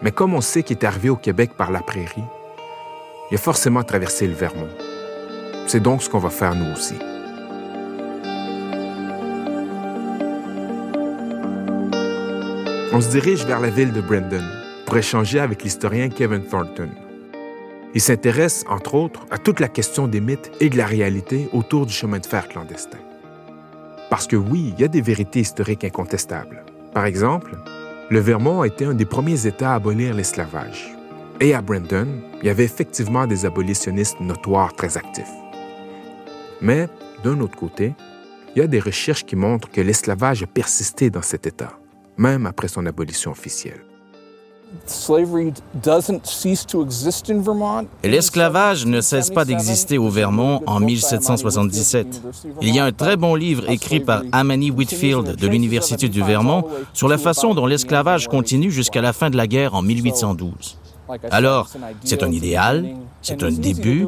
Mais 0.01 0.11
comme 0.11 0.33
on 0.33 0.41
sait 0.41 0.63
qu'il 0.63 0.77
est 0.77 0.85
arrivé 0.85 1.09
au 1.09 1.15
Québec 1.15 1.51
par 1.57 1.71
la 1.71 1.81
prairie, 1.81 2.23
il 3.31 3.35
a 3.35 3.39
forcément 3.39 3.83
traversé 3.83 4.27
le 4.27 4.33
Vermont. 4.33 4.69
C'est 5.65 5.81
donc 5.81 6.03
ce 6.03 6.09
qu'on 6.09 6.19
va 6.19 6.29
faire 6.29 6.55
nous 6.55 6.71
aussi. 6.71 6.95
On 12.93 13.01
se 13.01 13.09
dirige 13.09 13.45
vers 13.45 13.59
la 13.59 13.69
ville 13.69 13.91
de 13.91 14.01
Brandon 14.01 14.43
pour 14.85 14.97
échanger 14.97 15.39
avec 15.39 15.63
l'historien 15.63 16.09
Kevin 16.09 16.43
Thornton. 16.43 16.89
Il 17.93 18.01
s'intéresse, 18.01 18.63
entre 18.69 18.95
autres, 18.95 19.25
à 19.31 19.37
toute 19.37 19.59
la 19.59 19.67
question 19.67 20.07
des 20.07 20.21
mythes 20.21 20.51
et 20.59 20.69
de 20.69 20.77
la 20.77 20.85
réalité 20.85 21.49
autour 21.51 21.85
du 21.85 21.93
chemin 21.93 22.19
de 22.19 22.25
fer 22.25 22.47
clandestin. 22.47 22.99
Parce 24.09 24.27
que 24.27 24.35
oui, 24.35 24.73
il 24.73 24.81
y 24.81 24.85
a 24.85 24.87
des 24.87 25.01
vérités 25.01 25.41
historiques 25.41 25.83
incontestables. 25.83 26.63
Par 26.93 27.05
exemple, 27.05 27.57
le 28.09 28.19
Vermont 28.19 28.61
a 28.61 28.67
été 28.67 28.85
un 28.85 28.93
des 28.93 29.05
premiers 29.05 29.45
États 29.47 29.73
à 29.73 29.75
abolir 29.75 30.13
l'esclavage. 30.13 30.95
Et 31.41 31.53
à 31.53 31.61
Brandon, 31.61 32.07
il 32.41 32.47
y 32.47 32.49
avait 32.49 32.63
effectivement 32.63 33.27
des 33.27 33.45
abolitionnistes 33.45 34.21
notoires 34.21 34.73
très 34.73 34.97
actifs. 34.97 35.25
Mais, 36.61 36.87
d'un 37.23 37.39
autre 37.41 37.57
côté, 37.57 37.93
il 38.55 38.59
y 38.59 38.61
a 38.61 38.67
des 38.67 38.79
recherches 38.79 39.25
qui 39.25 39.35
montrent 39.35 39.69
que 39.69 39.81
l'esclavage 39.81 40.43
a 40.43 40.47
persisté 40.47 41.09
dans 41.09 41.21
cet 41.21 41.45
État, 41.45 41.77
même 42.17 42.45
après 42.45 42.69
son 42.69 42.85
abolition 42.85 43.31
officielle. 43.31 43.83
L'esclavage 48.03 48.85
ne 48.85 49.01
cesse 49.01 49.29
pas 49.29 49.45
d'exister 49.45 49.97
au 49.97 50.09
Vermont 50.09 50.61
en 50.65 50.79
1777. 50.79 52.21
Il 52.61 52.75
y 52.75 52.79
a 52.79 52.85
un 52.85 52.91
très 52.91 53.17
bon 53.17 53.35
livre 53.35 53.69
écrit 53.69 53.99
par 53.99 54.23
Amani 54.31 54.71
Whitfield 54.71 55.35
de 55.35 55.47
l'Université 55.47 56.09
du 56.09 56.21
Vermont 56.21 56.63
sur 56.93 57.07
la 57.07 57.17
façon 57.17 57.53
dont 57.53 57.65
l'esclavage 57.65 58.27
continue 58.27 58.71
jusqu'à 58.71 59.01
la 59.01 59.13
fin 59.13 59.29
de 59.29 59.37
la 59.37 59.47
guerre 59.47 59.73
en 59.75 59.81
1812. 59.81 60.77
Alors, 61.31 61.69
c'est 62.03 62.23
un 62.23 62.31
idéal, 62.31 62.95
c'est 63.21 63.43
un 63.43 63.51
début, 63.51 64.07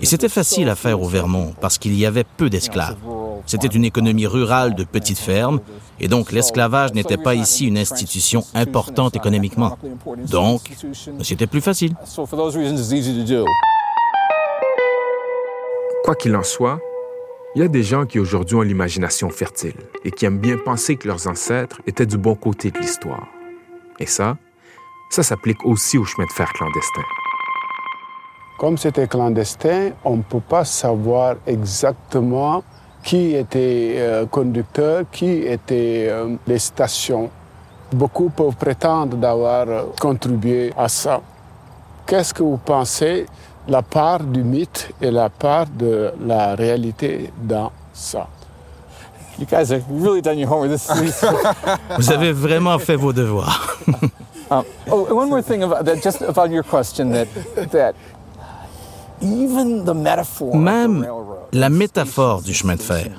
et 0.00 0.06
c'était 0.06 0.28
facile 0.28 0.68
à 0.68 0.76
faire 0.76 1.00
au 1.00 1.08
Vermont 1.08 1.52
parce 1.60 1.78
qu'il 1.78 1.98
y 1.98 2.06
avait 2.06 2.24
peu 2.36 2.48
d'esclaves. 2.48 2.96
C'était 3.44 3.68
une 3.68 3.84
économie 3.84 4.26
rurale 4.26 4.74
de 4.74 4.84
petites 4.84 5.18
fermes, 5.18 5.60
et 6.00 6.08
donc 6.08 6.32
l'esclavage 6.32 6.94
n'était 6.94 7.16
pas 7.16 7.34
ici 7.34 7.66
une 7.66 7.78
institution 7.78 8.44
importante 8.54 9.16
économiquement. 9.16 9.76
Donc, 10.30 10.72
c'était 11.22 11.46
plus 11.46 11.60
facile. 11.60 11.94
Quoi 16.04 16.14
qu'il 16.14 16.36
en 16.36 16.42
soit, 16.42 16.78
il 17.56 17.62
y 17.62 17.64
a 17.64 17.68
des 17.68 17.82
gens 17.82 18.04
qui 18.04 18.18
aujourd'hui 18.18 18.56
ont 18.56 18.62
l'imagination 18.62 19.30
fertile 19.30 19.76
et 20.04 20.10
qui 20.10 20.26
aiment 20.26 20.38
bien 20.38 20.56
penser 20.58 20.96
que 20.96 21.08
leurs 21.08 21.26
ancêtres 21.26 21.80
étaient 21.86 22.06
du 22.06 22.18
bon 22.18 22.34
côté 22.34 22.70
de 22.70 22.78
l'histoire. 22.78 23.26
Et 23.98 24.06
ça, 24.06 24.36
ça 25.10 25.22
s'applique 25.22 25.64
aussi 25.64 25.96
au 25.98 26.04
chemin 26.04 26.26
de 26.26 26.32
fer 26.32 26.52
clandestin. 26.52 27.02
Comme 28.58 28.76
c'était 28.78 29.06
clandestin, 29.06 29.92
on 30.04 30.16
ne 30.18 30.22
peut 30.22 30.40
pas 30.40 30.64
savoir 30.64 31.36
exactement 31.46 32.62
qui 33.06 33.36
était 33.36 33.94
euh, 33.98 34.26
conducteur, 34.26 35.04
qui 35.12 35.46
étaient 35.46 36.08
euh, 36.10 36.34
les 36.44 36.58
stations. 36.58 37.30
Beaucoup 37.92 38.30
peuvent 38.30 38.56
prétendre 38.56 39.16
d'avoir 39.16 39.68
euh, 39.68 39.82
contribué 40.00 40.72
à 40.76 40.88
ça. 40.88 41.20
Qu'est-ce 42.04 42.34
que 42.34 42.42
vous 42.42 42.56
pensez? 42.56 43.26
La 43.68 43.82
part 43.82 44.24
du 44.24 44.42
mythe 44.42 44.90
et 45.00 45.12
la 45.12 45.28
part 45.28 45.66
de 45.66 46.12
la 46.20 46.56
réalité 46.56 47.30
dans 47.40 47.70
ça? 47.92 48.26
Vous 51.98 52.10
avez 52.10 52.32
vraiment 52.32 52.78
fait 52.78 52.96
vos 52.96 53.12
devoirs. 53.12 53.76
Um, 54.48 54.62
oh, 54.88 55.12
one 55.12 55.28
more 55.28 55.42
thing 55.42 55.64
about 55.64 55.84
that, 55.86 56.00
just 56.00 56.22
about 56.22 56.52
your 56.52 56.62
question 56.62 57.10
that 57.10 57.26
that 57.72 57.96
even 59.20 59.84
the 59.84 59.92
metaphor 59.92 60.54
Même 60.54 61.04
la 61.52 61.68
métaphore 61.68 62.42
du 62.42 62.54
chemin 62.54 62.76
de 62.76 62.82
fer, 62.82 63.10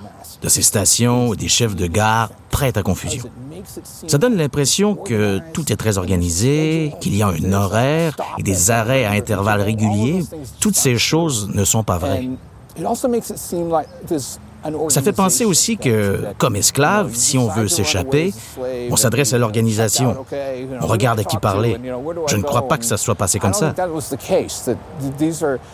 de 0.41 0.49
ces 0.49 0.61
stations 0.61 1.33
et 1.33 1.37
des 1.37 1.47
chefs 1.47 1.75
de 1.75 1.87
gare 1.87 2.29
prêtent 2.49 2.77
à 2.77 2.83
confusion. 2.83 3.23
Ça 4.07 4.17
donne 4.17 4.35
l'impression 4.35 4.95
que 4.95 5.39
tout 5.53 5.71
est 5.71 5.75
très 5.75 5.97
organisé, 5.97 6.93
qu'il 7.01 7.15
y 7.15 7.23
a 7.23 7.27
un 7.27 7.53
horaire 7.53 8.15
et 8.37 8.43
des 8.43 8.71
arrêts 8.71 9.05
à 9.05 9.11
intervalles 9.11 9.61
réguliers. 9.61 10.23
Toutes 10.59 10.75
ces 10.75 10.97
choses 10.97 11.49
ne 11.53 11.63
sont 11.63 11.83
pas 11.83 11.97
vraies. 11.97 12.29
Ça 14.89 15.01
fait 15.01 15.13
penser 15.13 15.45
aussi 15.45 15.77
que, 15.77 16.23
comme 16.37 16.55
esclave, 16.55 17.11
si 17.13 17.37
on 17.37 17.47
veut 17.47 17.67
s'échapper, 17.67 18.33
on 18.89 18.95
s'adresse 18.95 19.33
à 19.33 19.37
l'organisation. 19.37 20.15
On 20.81 20.87
regarde 20.87 21.19
à 21.19 21.23
qui 21.23 21.37
parler. 21.37 21.77
Je 22.27 22.35
ne 22.35 22.43
crois 22.43 22.67
pas 22.67 22.77
que 22.77 22.85
ça 22.85 22.97
soit 22.97 23.15
passé 23.15 23.39
comme 23.39 23.53
ça. 23.53 23.73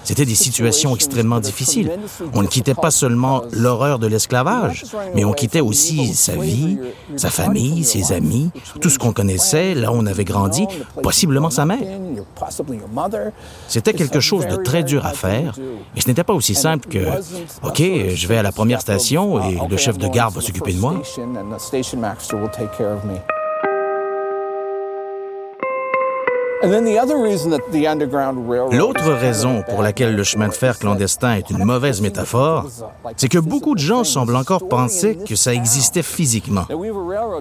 C'était 0.03 0.25
des 0.25 0.35
situations 0.35 0.95
extrêmement 0.95 1.39
difficiles. 1.39 1.91
On 2.33 2.41
ne 2.41 2.47
quittait 2.47 2.73
pas 2.73 2.91
seulement 2.91 3.43
l'horreur 3.51 3.99
de 3.99 4.07
l'esclavage, 4.07 4.85
mais 5.15 5.25
on 5.25 5.33
quittait 5.33 5.61
aussi 5.61 6.13
sa 6.13 6.35
vie, 6.35 6.77
sa 7.15 7.29
famille, 7.29 7.83
ses 7.83 8.11
amis, 8.11 8.51
tout 8.81 8.89
ce 8.89 8.99
qu'on 8.99 9.13
connaissait, 9.13 9.73
là 9.75 9.91
où 9.91 9.95
on 9.95 10.05
avait 10.05 10.25
grandi, 10.25 10.65
possiblement 11.01 11.49
sa 11.49 11.65
mère. 11.65 11.79
C'était 13.67 13.93
quelque 13.93 14.19
chose 14.19 14.47
de 14.47 14.55
très 14.57 14.83
dur 14.83 15.05
à 15.05 15.11
faire, 15.11 15.55
mais 15.95 16.01
ce 16.01 16.07
n'était 16.07 16.23
pas 16.23 16.33
aussi 16.33 16.55
simple 16.55 16.87
que, 16.89 16.99
OK, 17.63 17.81
je 18.13 18.27
vais 18.27 18.37
à 18.37 18.43
la 18.43 18.51
première 18.51 18.82
station 18.83 19.41
et 19.49 19.57
le 19.67 19.77
chef 19.77 19.97
de 19.97 20.07
gare 20.07 20.29
va 20.29 20.41
s'occuper 20.41 20.73
de 20.73 20.79
moi. 20.79 21.01
L'autre 28.71 29.11
raison 29.11 29.63
pour 29.63 29.81
laquelle 29.81 30.15
le 30.15 30.23
chemin 30.23 30.47
de 30.47 30.53
fer 30.53 30.79
clandestin 30.79 31.35
est 31.35 31.49
une 31.49 31.65
mauvaise 31.65 31.99
métaphore, 31.99 32.67
c'est 33.17 33.27
que 33.27 33.37
beaucoup 33.37 33.75
de 33.75 33.79
gens 33.79 34.05
semblent 34.05 34.37
encore 34.37 34.69
penser 34.69 35.17
que 35.27 35.35
ça 35.35 35.53
existait 35.53 36.03
physiquement. 36.03 36.65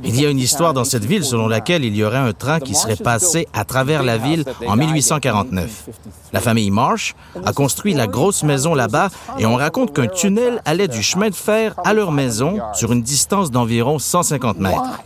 Il 0.02 0.20
y 0.20 0.26
a 0.26 0.30
une 0.30 0.40
histoire 0.40 0.74
dans 0.74 0.82
cette 0.82 1.04
ville 1.04 1.24
selon 1.24 1.46
laquelle 1.46 1.84
il 1.84 1.94
y 1.94 2.02
aurait 2.02 2.16
un 2.16 2.32
train 2.32 2.58
qui 2.58 2.74
serait 2.74 2.96
passé 2.96 3.46
à 3.52 3.64
travers 3.64 4.02
la 4.02 4.18
ville 4.18 4.44
en 4.66 4.74
1849. 4.74 5.90
La 6.32 6.40
famille 6.40 6.72
Marsh 6.72 7.14
a 7.44 7.52
construit 7.52 7.94
la 7.94 8.08
grosse 8.08 8.42
maison 8.42 8.74
là-bas 8.74 9.08
et 9.38 9.46
on 9.46 9.54
raconte 9.54 9.94
qu'un 9.94 10.08
tunnel 10.08 10.60
allait 10.64 10.88
du 10.88 11.02
chemin 11.02 11.30
de 11.30 11.34
fer 11.36 11.74
à 11.84 11.94
leur 11.94 12.10
maison 12.10 12.58
sur 12.74 12.92
une 12.92 13.02
distance 13.02 13.52
d'environ 13.52 14.00
150 14.00 14.58
mètres. 14.58 15.02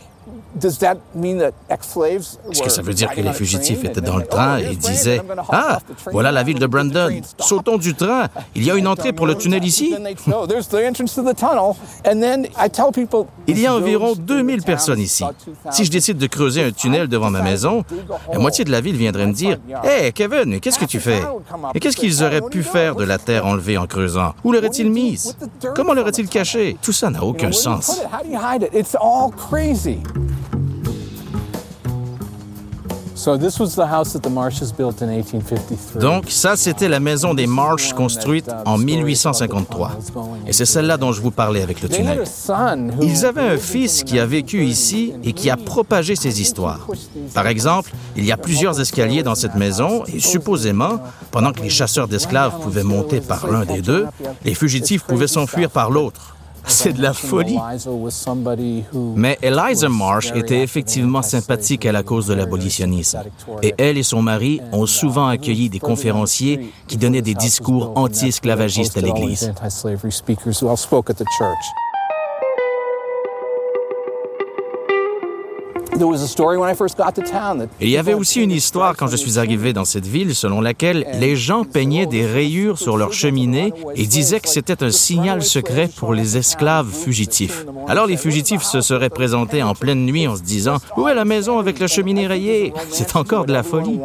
Est-ce 2.51 2.61
que 2.63 2.69
ça 2.69 2.81
veut 2.81 2.93
dire 2.93 3.11
que 3.11 3.21
les 3.21 3.33
fugitifs 3.33 3.83
étaient 3.83 4.01
dans 4.01 4.17
le 4.17 4.25
train? 4.25 4.57
et 4.57 4.75
disaient 4.75 5.21
Ah, 5.51 5.79
voilà 6.11 6.31
la 6.31 6.43
ville 6.43 6.59
de 6.59 6.65
Brandon. 6.65 7.09
Sautons 7.39 7.77
du 7.77 7.93
train. 7.95 8.27
Il 8.55 8.63
y 8.63 8.71
a 8.71 8.75
une 8.75 8.87
entrée 8.87 9.13
pour 9.13 9.27
le 9.27 9.35
tunnel 9.35 9.63
ici. 9.63 9.93
Il 13.47 13.59
y 13.59 13.65
a 13.67 13.73
environ 13.75 14.13
2000 14.17 14.63
personnes 14.63 14.99
ici. 14.99 15.23
Si 15.71 15.85
je 15.85 15.91
décide 15.91 16.17
de 16.17 16.27
creuser 16.27 16.63
un 16.63 16.71
tunnel 16.71 17.07
devant 17.07 17.29
ma 17.29 17.41
maison, 17.41 17.83
la 18.31 18.39
moitié 18.39 18.63
de 18.65 18.71
la 18.71 18.81
ville 18.81 18.95
viendrait 18.95 19.27
me 19.27 19.33
dire 19.33 19.57
Hé, 19.83 20.11
Kevin, 20.11 20.59
qu'est-ce 20.59 20.79
que 20.79 20.85
tu 20.85 20.99
fais? 20.99 21.21
Et 21.73 21.79
qu'est-ce 21.79 21.97
qu'ils 21.97 22.23
auraient 22.23 22.41
pu 22.41 22.63
faire 22.63 22.95
de 22.95 23.03
la 23.03 23.17
terre 23.17 23.45
enlevée 23.45 23.77
en 23.77 23.85
creusant? 23.87 24.33
Où 24.43 24.51
l'auraient-ils 24.51 24.89
mise 24.89 25.37
Comment 25.75 25.93
l'auraient-ils 25.93 26.27
cachée 26.29 26.77
Tout 26.81 26.93
ça 26.93 27.09
n'a 27.09 27.23
aucun 27.23 27.51
sens. 27.51 28.01
Donc, 35.99 36.25
ça, 36.29 36.55
c'était 36.55 36.87
la 36.87 36.99
maison 36.99 37.33
des 37.33 37.47
Marsh 37.47 37.93
construite 37.93 38.49
en 38.65 38.77
1853. 38.77 39.91
Et 40.47 40.53
c'est 40.53 40.65
celle-là 40.65 40.97
dont 40.97 41.11
je 41.11 41.21
vous 41.21 41.31
parlais 41.31 41.61
avec 41.63 41.81
le 41.81 41.89
tunnel. 41.89 42.23
Ils 43.01 43.25
avaient 43.25 43.41
un 43.49 43.57
fils 43.57 44.03
qui 44.03 44.19
a 44.19 44.25
vécu 44.25 44.63
ici 44.63 45.13
et 45.23 45.33
qui 45.33 45.49
a 45.49 45.57
propagé 45.57 46.15
ces 46.15 46.41
histoires. 46.41 46.87
Par 47.33 47.47
exemple, 47.47 47.91
il 48.15 48.25
y 48.25 48.31
a 48.31 48.37
plusieurs 48.37 48.79
escaliers 48.79 49.23
dans 49.23 49.35
cette 49.35 49.55
maison 49.55 50.03
et 50.05 50.19
supposément, 50.19 50.99
pendant 51.31 51.51
que 51.51 51.61
les 51.61 51.69
chasseurs 51.69 52.07
d'esclaves 52.07 52.59
pouvaient 52.61 52.83
monter 52.83 53.19
par 53.19 53.47
l'un 53.47 53.65
des 53.65 53.81
deux, 53.81 54.05
les 54.45 54.53
fugitifs 54.53 55.03
pouvaient 55.03 55.27
s'enfuir 55.27 55.69
par 55.69 55.89
l'autre. 55.89 56.36
C'est 56.69 56.93
de 56.93 57.01
la 57.01 57.13
folie. 57.13 57.57
Mais 59.15 59.37
Eliza 59.41 59.89
Marsh 59.89 60.31
était 60.35 60.61
effectivement 60.61 61.21
sympathique 61.21 61.85
à 61.85 61.91
la 61.91 62.03
cause 62.03 62.27
de 62.27 62.33
l'abolitionnisme. 62.33 63.23
Et 63.63 63.73
elle 63.77 63.97
et 63.97 64.03
son 64.03 64.21
mari 64.21 64.61
ont 64.71 64.85
souvent 64.85 65.27
accueilli 65.27 65.69
des 65.69 65.79
conférenciers 65.79 66.71
qui 66.87 66.97
donnaient 66.97 67.21
des 67.21 67.35
discours 67.35 67.93
anti-esclavagistes 67.95 68.97
à 68.97 69.01
l'Église. 69.01 69.53
Il 77.81 77.89
y 77.89 77.97
avait 77.97 78.13
aussi 78.13 78.41
une 78.41 78.51
histoire 78.51 78.95
quand 78.95 79.07
je 79.07 79.15
suis 79.15 79.39
arrivé 79.39 79.73
dans 79.73 79.85
cette 79.85 80.05
ville 80.05 80.35
selon 80.35 80.61
laquelle 80.61 81.05
les 81.19 81.35
gens 81.35 81.63
peignaient 81.63 82.05
des 82.05 82.25
rayures 82.25 82.77
sur 82.77 82.97
leur 82.97 83.13
cheminée 83.13 83.73
et 83.95 84.05
disaient 84.05 84.39
que 84.39 84.49
c'était 84.49 84.83
un 84.83 84.91
signal 84.91 85.43
secret 85.43 85.89
pour 85.95 86.13
les 86.13 86.37
esclaves 86.37 86.91
fugitifs. 86.91 87.65
Alors 87.87 88.05
les 88.05 88.17
fugitifs 88.17 88.63
se 88.63 88.81
seraient 88.81 89.09
présentés 89.09 89.63
en 89.63 89.75
pleine 89.75 90.05
nuit 90.05 90.27
en 90.27 90.35
se 90.35 90.43
disant 90.43 90.77
Où 90.97 91.07
est 91.07 91.15
la 91.15 91.25
maison 91.25 91.59
avec 91.59 91.79
la 91.79 91.87
cheminée 91.87 92.27
rayée? 92.27 92.73
C'est 92.91 93.15
encore 93.15 93.45
de 93.45 93.53
la 93.53 93.63
folie. 93.63 93.99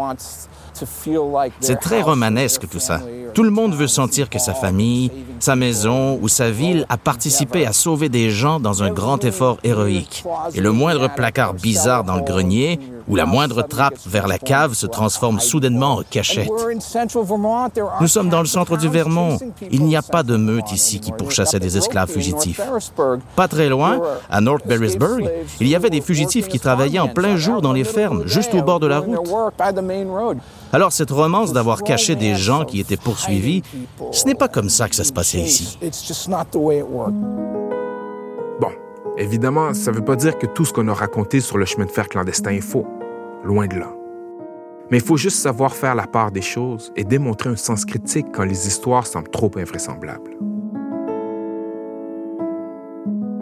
C'est 1.60 1.80
très 1.80 2.02
romanesque 2.02 2.68
tout 2.68 2.80
ça. 2.80 3.00
Tout 3.34 3.42
le 3.42 3.50
monde 3.50 3.74
veut 3.74 3.86
sentir 3.86 4.28
que 4.28 4.38
sa 4.38 4.54
famille, 4.54 5.10
sa 5.40 5.56
maison 5.56 6.18
ou 6.20 6.28
sa 6.28 6.50
ville 6.50 6.86
a 6.88 6.96
participé 6.96 7.66
à 7.66 7.72
sauver 7.72 8.08
des 8.08 8.30
gens 8.30 8.60
dans 8.60 8.82
un 8.82 8.90
grand 8.90 9.24
effort 9.24 9.58
héroïque. 9.64 10.24
Et 10.54 10.60
le 10.60 10.72
moindre 10.72 11.08
placard 11.08 11.54
bizarre 11.54 12.04
dans 12.04 12.16
le 12.16 12.22
grenier 12.22 12.78
ou 13.08 13.16
la 13.16 13.26
moindre 13.26 13.62
trappe 13.62 13.98
vers 14.06 14.28
la 14.28 14.38
cave 14.38 14.74
se 14.74 14.86
transforme 14.86 15.40
soudainement 15.40 15.94
en 15.94 16.02
cachette. 16.02 16.50
Nous 18.00 18.08
sommes 18.08 18.28
dans 18.28 18.40
le 18.40 18.46
centre 18.46 18.76
du 18.76 18.88
Vermont. 18.88 19.38
Il 19.70 19.84
n'y 19.84 19.96
a 19.96 20.02
pas 20.02 20.22
de 20.22 20.36
meute 20.36 20.70
ici 20.72 21.00
qui 21.00 21.12
pourchassait 21.12 21.58
des 21.58 21.76
esclaves 21.76 22.10
fugitifs. 22.10 22.60
Pas 23.34 23.48
très 23.48 23.68
loin, 23.68 24.00
à 24.30 24.40
North 24.40 24.66
Berrysburg, 24.66 25.28
il 25.60 25.68
y 25.68 25.74
avait 25.74 25.90
des 25.90 26.00
fugitifs 26.00 26.48
qui 26.48 26.60
travaillaient 26.60 27.00
en 27.00 27.08
plein 27.08 27.36
jour 27.36 27.62
dans 27.62 27.72
les 27.72 27.84
fermes, 27.84 28.26
juste 28.26 28.54
au 28.54 28.62
bord 28.62 28.80
de 28.80 28.86
la 28.86 29.00
route. 29.00 29.18
Alors 30.72 30.92
cette 30.92 31.10
romance 31.10 31.52
d'avoir 31.52 31.82
caché 31.82 32.14
des 32.14 32.34
gens 32.34 32.64
qui 32.64 32.80
étaient 32.80 32.96
poursuivis, 32.96 33.21
ce 34.12 34.26
n'est 34.26 34.34
pas 34.34 34.48
comme 34.48 34.68
ça 34.68 34.88
que 34.88 34.94
ça 34.94 35.04
se 35.04 35.12
passait 35.12 35.40
ici. 35.40 35.78
Bon, 38.60 38.72
évidemment, 39.16 39.74
ça 39.74 39.90
ne 39.90 39.96
veut 39.96 40.04
pas 40.04 40.16
dire 40.16 40.38
que 40.38 40.46
tout 40.46 40.64
ce 40.64 40.72
qu'on 40.72 40.88
a 40.88 40.94
raconté 40.94 41.40
sur 41.40 41.58
le 41.58 41.64
chemin 41.64 41.86
de 41.86 41.90
fer 41.90 42.08
clandestin 42.08 42.50
est 42.50 42.60
faux. 42.60 42.86
Loin 43.44 43.66
de 43.66 43.76
là. 43.76 43.92
Mais 44.90 44.98
il 44.98 45.04
faut 45.04 45.16
juste 45.16 45.38
savoir 45.38 45.74
faire 45.74 45.94
la 45.94 46.06
part 46.06 46.30
des 46.30 46.42
choses 46.42 46.92
et 46.96 47.04
démontrer 47.04 47.50
un 47.50 47.56
sens 47.56 47.84
critique 47.84 48.26
quand 48.32 48.44
les 48.44 48.66
histoires 48.66 49.06
semblent 49.06 49.30
trop 49.30 49.50
invraisemblables. 49.56 50.36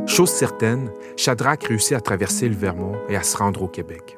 Chose 0.07 0.31
certaine, 0.31 0.91
Shadrach 1.17 1.65
réussit 1.65 1.97
à 1.97 2.01
traverser 2.01 2.49
le 2.49 2.55
Vermont 2.55 2.95
et 3.09 3.17
à 3.17 3.23
se 3.23 3.37
rendre 3.37 3.63
au 3.63 3.69
Québec. 3.69 4.17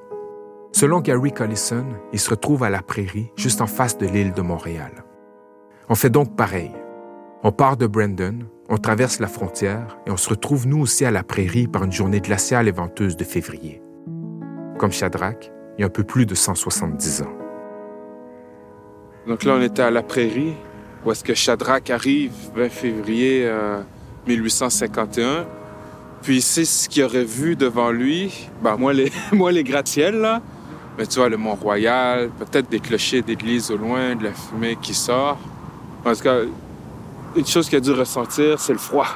Selon 0.72 1.00
Gary 1.00 1.32
Collison, 1.32 1.86
il 2.12 2.18
se 2.18 2.30
retrouve 2.30 2.64
à 2.64 2.70
la 2.70 2.82
prairie, 2.82 3.30
juste 3.36 3.60
en 3.60 3.66
face 3.66 3.98
de 3.98 4.06
l'île 4.06 4.32
de 4.32 4.40
Montréal. 4.40 5.04
On 5.88 5.94
fait 5.94 6.10
donc 6.10 6.36
pareil. 6.36 6.70
On 7.42 7.50
part 7.50 7.76
de 7.76 7.86
Brandon, 7.86 8.38
on 8.68 8.78
traverse 8.78 9.18
la 9.18 9.26
frontière 9.26 9.98
et 10.06 10.10
on 10.10 10.16
se 10.16 10.28
retrouve 10.28 10.66
nous 10.66 10.80
aussi 10.80 11.04
à 11.04 11.10
la 11.10 11.22
prairie 11.24 11.66
par 11.66 11.84
une 11.84 11.92
journée 11.92 12.20
glaciale 12.20 12.68
et 12.68 12.72
venteuse 12.72 13.16
de 13.16 13.24
février. 13.24 13.82
Comme 14.78 14.92
Shadrach, 14.92 15.50
il 15.76 15.80
y 15.80 15.84
a 15.84 15.86
un 15.86 15.90
peu 15.90 16.04
plus 16.04 16.24
de 16.24 16.34
170 16.34 17.22
ans. 17.22 17.32
Donc 19.26 19.44
là, 19.44 19.54
on 19.56 19.62
était 19.62 19.82
à 19.82 19.90
la 19.90 20.02
prairie, 20.02 20.54
où 21.04 21.10
est-ce 21.10 21.24
que 21.24 21.34
Shadrach 21.34 21.90
arrive 21.90 22.32
20 22.54 22.68
février 22.68 23.50
1851. 24.26 25.46
Puis 26.22 26.40
c'est 26.40 26.64
ce 26.64 26.88
qu'il 26.88 27.02
aurait 27.02 27.24
vu 27.24 27.56
devant 27.56 27.90
lui. 27.90 28.48
Ben, 28.62 28.76
moi, 28.76 28.92
les, 28.92 29.10
moi, 29.32 29.50
les 29.50 29.64
gratte-ciels, 29.64 30.20
là. 30.20 30.40
Mais 30.96 31.06
tu 31.06 31.18
vois, 31.18 31.28
le 31.28 31.36
Mont-Royal, 31.36 32.30
peut-être 32.30 32.68
des 32.68 32.78
clochers 32.78 33.22
d'église 33.22 33.70
au 33.70 33.76
loin, 33.76 34.14
de 34.14 34.24
la 34.24 34.32
fumée 34.32 34.76
qui 34.80 34.94
sort. 34.94 35.38
Tout 36.04 36.22
cas, 36.22 36.38
une 37.36 37.46
chose 37.46 37.68
qu'il 37.68 37.78
a 37.78 37.80
dû 37.80 37.92
ressentir, 37.92 38.58
c'est 38.58 38.72
le 38.72 38.78
froid. 38.78 39.06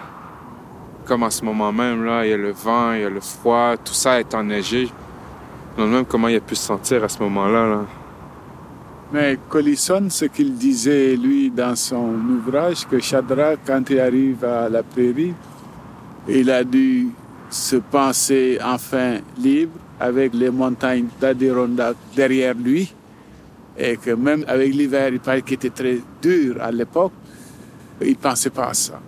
Comme 1.04 1.22
en 1.22 1.30
ce 1.30 1.44
moment 1.44 1.72
même, 1.72 2.04
là, 2.04 2.24
il 2.24 2.30
y 2.30 2.32
a 2.32 2.36
le 2.36 2.52
vent, 2.52 2.92
il 2.92 3.00
y 3.02 3.04
a 3.04 3.10
le 3.10 3.20
froid, 3.20 3.76
tout 3.76 3.94
ça 3.94 4.20
est 4.20 4.34
enneigé. 4.34 4.90
Donc 5.76 5.90
même 5.90 6.04
comment 6.04 6.28
il 6.28 6.36
a 6.36 6.40
pu 6.40 6.54
se 6.54 6.64
sentir 6.64 7.04
à 7.04 7.08
ce 7.08 7.18
moment-là. 7.22 7.66
Là. 7.66 7.80
Mais 9.12 9.38
Collison, 9.48 10.08
ce 10.10 10.24
qu'il 10.24 10.54
disait, 10.54 11.16
lui, 11.16 11.50
dans 11.50 11.76
son 11.76 12.14
ouvrage, 12.28 12.86
que 12.88 12.98
Shadrach, 12.98 13.58
quand 13.64 13.88
il 13.90 14.00
arrive 14.00 14.44
à 14.44 14.68
la 14.68 14.82
prairie, 14.82 15.34
il 16.28 16.50
a 16.50 16.64
dû 16.64 17.08
se 17.50 17.76
penser 17.76 18.58
enfin 18.64 19.18
libre 19.38 19.78
avec 20.00 20.34
les 20.34 20.50
montagnes 20.50 21.06
d'Adirondack 21.20 21.96
derrière 22.16 22.54
lui. 22.54 22.92
Et 23.78 23.96
que 23.96 24.10
même 24.12 24.44
avec 24.46 24.74
l'hiver, 24.74 25.08
il 25.12 25.20
paraît 25.20 25.42
qu'il 25.42 25.54
était 25.54 25.70
très 25.70 25.98
dur 26.22 26.56
à 26.60 26.70
l'époque, 26.70 27.12
il 28.00 28.10
ne 28.10 28.14
pensait 28.14 28.50
pas 28.50 28.68
à 28.68 28.74
ça. 28.74 29.00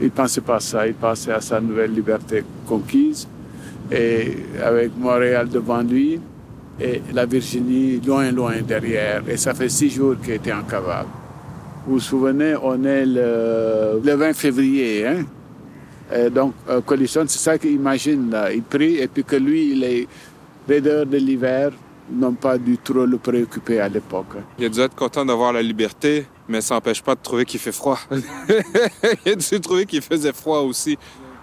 Il 0.00 0.10
pensait 0.10 0.40
pas 0.40 0.56
à 0.56 0.60
ça, 0.60 0.86
il 0.86 0.94
pensait 0.94 1.32
à 1.32 1.40
sa 1.40 1.60
nouvelle 1.60 1.92
liberté 1.92 2.44
conquise. 2.66 3.26
Et 3.90 4.36
avec 4.62 4.96
Montréal 4.96 5.48
devant 5.48 5.80
lui 5.80 6.20
et 6.80 7.02
la 7.12 7.26
Virginie 7.26 8.00
loin, 8.00 8.30
loin 8.30 8.60
derrière. 8.62 9.22
Et 9.28 9.36
ça 9.36 9.54
fait 9.54 9.68
six 9.68 9.90
jours 9.90 10.16
qu'il 10.22 10.34
était 10.34 10.52
en 10.52 10.62
cavale. 10.62 11.06
Vous 11.86 11.94
vous 11.94 12.00
souvenez, 12.00 12.54
on 12.62 12.84
est 12.84 13.06
le, 13.06 14.00
20 14.04 14.34
février, 14.34 15.06
hein? 15.06 15.24
Donc, 16.30 16.54
euh, 16.68 16.80
c'est 17.06 17.28
ça 17.28 17.58
qu'il 17.58 17.72
imagine. 17.72 18.34
Il 18.54 18.62
prie, 18.62 18.98
et 18.98 19.08
puis 19.08 19.24
que 19.24 19.36
lui, 19.36 19.74
les 19.74 20.08
raideurs 20.68 21.06
de 21.06 21.16
l'hiver 21.16 21.70
n'ont 22.10 22.34
pas 22.34 22.58
dû 22.58 22.78
trop 22.78 23.06
le 23.06 23.18
préoccuper 23.18 23.80
à 23.80 23.88
l'époque. 23.88 24.36
Il 24.58 24.64
a 24.64 24.68
dû 24.68 24.80
être 24.80 24.94
content 24.94 25.24
d'avoir 25.24 25.52
la 25.52 25.62
liberté, 25.62 26.26
mais 26.48 26.60
ça 26.60 26.74
n'empêche 26.74 27.02
pas 27.02 27.14
de 27.14 27.20
trouver 27.20 27.44
qu'il 27.44 27.60
fait 27.60 27.72
froid. 27.72 27.98
il 29.26 29.32
a 29.32 29.34
dû 29.34 29.60
trouver 29.60 29.86
qu'il 29.86 30.02
faisait 30.02 30.32
froid 30.32 30.60
aussi, 30.60 30.98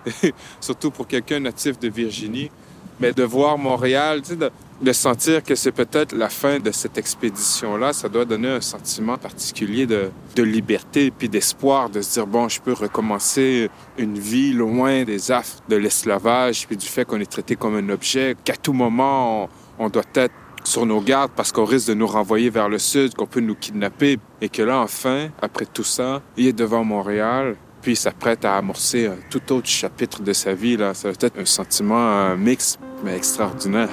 surtout 0.59 0.91
pour 0.91 1.07
quelqu'un 1.07 1.39
natif 1.39 1.79
de 1.79 1.89
Virginie. 1.89 2.49
Mais 2.97 3.11
de 3.11 3.23
voir 3.23 3.57
Montréal, 3.57 4.21
tu 4.21 4.29
sais, 4.29 4.51
de, 4.81 4.93
sentir 4.93 5.43
que 5.43 5.53
c'est 5.53 5.73
peut-être 5.73 6.15
la 6.15 6.29
fin 6.29 6.59
de 6.59 6.71
cette 6.71 6.97
expédition-là, 6.97 7.91
ça 7.91 8.07
doit 8.07 8.23
donner 8.23 8.47
un 8.47 8.61
sentiment 8.61 9.17
particulier 9.17 9.85
de, 9.85 10.11
de 10.33 10.43
liberté 10.43 11.11
puis 11.11 11.27
d'espoir, 11.27 11.89
de 11.89 12.01
se 12.01 12.13
dire, 12.13 12.25
bon, 12.25 12.47
je 12.47 12.61
peux 12.61 12.71
recommencer 12.71 13.69
une 13.97 14.17
vie 14.17 14.53
loin 14.53 15.03
des 15.03 15.29
affres 15.29 15.61
de 15.67 15.75
l'esclavage 15.75 16.67
puis 16.67 16.77
du 16.77 16.85
fait 16.85 17.03
qu'on 17.03 17.19
est 17.19 17.29
traité 17.29 17.57
comme 17.57 17.75
un 17.75 17.89
objet, 17.89 18.37
qu'à 18.45 18.55
tout 18.55 18.71
moment, 18.71 19.43
on, 19.43 19.49
on 19.77 19.89
doit 19.89 20.03
être 20.13 20.33
sur 20.65 20.85
nos 20.85 21.01
gardes 21.01 21.31
parce 21.35 21.51
qu'on 21.51 21.65
risque 21.65 21.87
de 21.87 21.93
nous 21.93 22.07
renvoyer 22.07 22.49
vers 22.49 22.69
le 22.69 22.79
sud, 22.79 23.13
qu'on 23.13 23.27
peut 23.27 23.39
nous 23.39 23.55
kidnapper, 23.55 24.19
et 24.41 24.49
que 24.49 24.61
là, 24.61 24.79
enfin, 24.79 25.29
après 25.41 25.65
tout 25.65 25.83
ça, 25.83 26.21
il 26.37 26.47
est 26.47 26.53
devant 26.53 26.83
Montréal, 26.83 27.55
puis 27.81 27.93
il 27.93 27.97
s'apprête 27.97 28.43
à 28.45 28.57
amorcer 28.57 29.07
un 29.07 29.17
tout 29.29 29.53
autre 29.53 29.67
chapitre 29.67 30.21
de 30.21 30.33
sa 30.33 30.53
vie. 30.53 30.75
Là. 30.75 30.93
Ça 30.93 31.09
va 31.09 31.13
être 31.19 31.39
un 31.39 31.45
sentiment 31.45 32.35
mix, 32.35 32.79
mais 33.03 33.15
extraordinaire. 33.15 33.89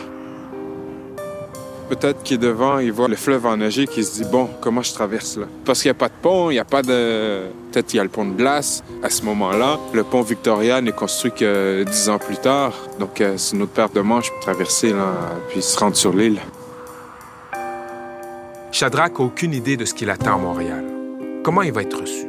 Peut-être 1.91 2.23
qu'il 2.23 2.37
est 2.37 2.39
devant, 2.39 2.79
il 2.79 2.91
voit 2.91 3.09
le 3.09 3.17
fleuve 3.17 3.45
enneigé, 3.45 3.87
qu'il 3.87 4.03
se 4.03 4.23
dit 4.23 4.29
bon, 4.31 4.49
comment 4.63 4.81
je 4.81 4.95
traverse 4.95 5.37
là? 5.37 5.45
Parce 5.67 5.83
qu'il 5.83 5.91
n'y 5.91 5.97
a 5.97 5.99
pas 5.99 6.09
de 6.09 6.15
pont, 6.23 6.49
il 6.49 6.55
n'y 6.55 6.59
a 6.59 6.65
pas 6.65 6.81
de. 6.81 7.43
Peut-être 7.71 7.87
qu'il 7.87 7.99
y 7.99 8.01
a 8.01 8.03
le 8.03 8.09
pont 8.09 8.25
de 8.25 8.33
glace 8.33 8.83
à 9.03 9.11
ce 9.11 9.23
moment-là. 9.25 9.79
Le 9.93 10.03
pont 10.03 10.23
Victoria 10.23 10.81
n'est 10.81 10.93
construit 10.93 11.33
que 11.33 11.85
dix 11.85 12.09
ans 12.09 12.19
plus 12.19 12.39
tard. 12.39 12.73
Donc, 12.99 13.21
euh, 13.21 13.35
c'est 13.37 13.57
notre 13.57 13.73
paire 13.73 13.91
de 13.91 14.01
manches 14.01 14.31
pour 14.31 14.41
traverser, 14.41 14.95
là, 14.95 15.13
puis 15.51 15.61
se 15.61 15.79
rendre 15.79 15.97
sur 15.97 16.15
l'île. 16.15 16.41
Shadrach 18.83 19.17
n'a 19.17 19.25
aucune 19.27 19.55
idée 19.55 19.77
de 19.77 19.85
ce 19.85 19.95
qu'il 19.95 20.11
attend 20.11 20.35
à 20.35 20.39
Montréal. 20.39 20.85
Comment 21.45 21.63
il 21.63 21.71
va 21.71 21.83
être 21.83 22.01
reçu? 22.01 22.27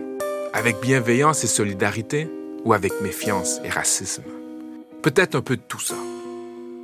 Avec 0.53 0.79
bienveillance 0.81 1.43
et 1.43 1.47
solidarité 1.47 2.29
ou 2.63 2.73
avec 2.73 2.93
méfiance 3.01 3.59
et 3.63 3.69
racisme? 3.69 4.21
Peut-être 5.01 5.33
un 5.33 5.41
peu 5.41 5.55
de 5.55 5.63
tout 5.67 5.79
ça. 5.79 5.95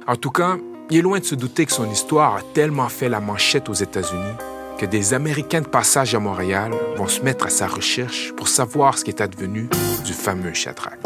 En 0.07 0.15
tout 0.15 0.31
cas, 0.31 0.57
il 0.89 0.97
est 0.97 1.01
loin 1.03 1.19
de 1.19 1.23
se 1.23 1.35
douter 1.35 1.67
que 1.67 1.71
son 1.71 1.87
histoire 1.91 2.37
a 2.37 2.41
tellement 2.55 2.89
fait 2.89 3.09
la 3.09 3.19
manchette 3.19 3.69
aux 3.69 3.75
États-Unis 3.75 4.33
que 4.79 4.87
des 4.87 5.13
Américains 5.13 5.61
de 5.61 5.67
passage 5.67 6.15
à 6.15 6.19
Montréal 6.19 6.71
vont 6.95 7.07
se 7.07 7.21
mettre 7.21 7.45
à 7.45 7.49
sa 7.51 7.67
recherche 7.67 8.33
pour 8.35 8.47
savoir 8.47 8.97
ce 8.97 9.03
qui 9.03 9.11
est 9.11 9.21
advenu 9.21 9.69
du 10.03 10.13
fameux 10.13 10.55
Shadrach 10.55 10.97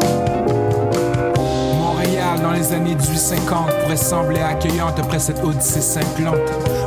dans 2.44 2.52
les 2.52 2.74
années 2.74 2.94
1850 2.94 3.70
pourrait 3.80 3.96
sembler 3.96 4.40
accueillante 4.40 4.98
après 4.98 5.18
cette 5.18 5.42
odyssée 5.42 5.80
cinglante. 5.80 6.36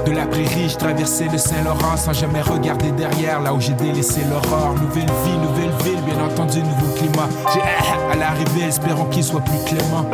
De 0.05 0.11
la 0.11 0.27
prairie, 0.27 0.69
je 0.69 0.77
traversais 0.77 1.27
le 1.31 1.39
Saint-Laurent 1.39 1.97
sans 1.97 2.13
jamais 2.13 2.41
regarder 2.41 2.91
derrière, 2.91 3.41
là 3.41 3.55
où 3.55 3.59
j'ai 3.59 3.73
délaissé 3.73 4.21
l'aurore. 4.29 4.75
Nouvelle 4.75 5.09
vie, 5.25 5.37
nouvelle 5.37 5.73
ville, 5.83 6.01
bien 6.05 6.23
entendu, 6.23 6.61
nouveau 6.61 6.93
climat. 6.95 7.27
J'ai 7.53 7.61
à 8.11 8.15
l'arrivée, 8.15 8.67
espérons 8.67 9.05
qu'il 9.05 9.23
soit 9.23 9.41
plus 9.41 9.57
clément. 9.65 10.05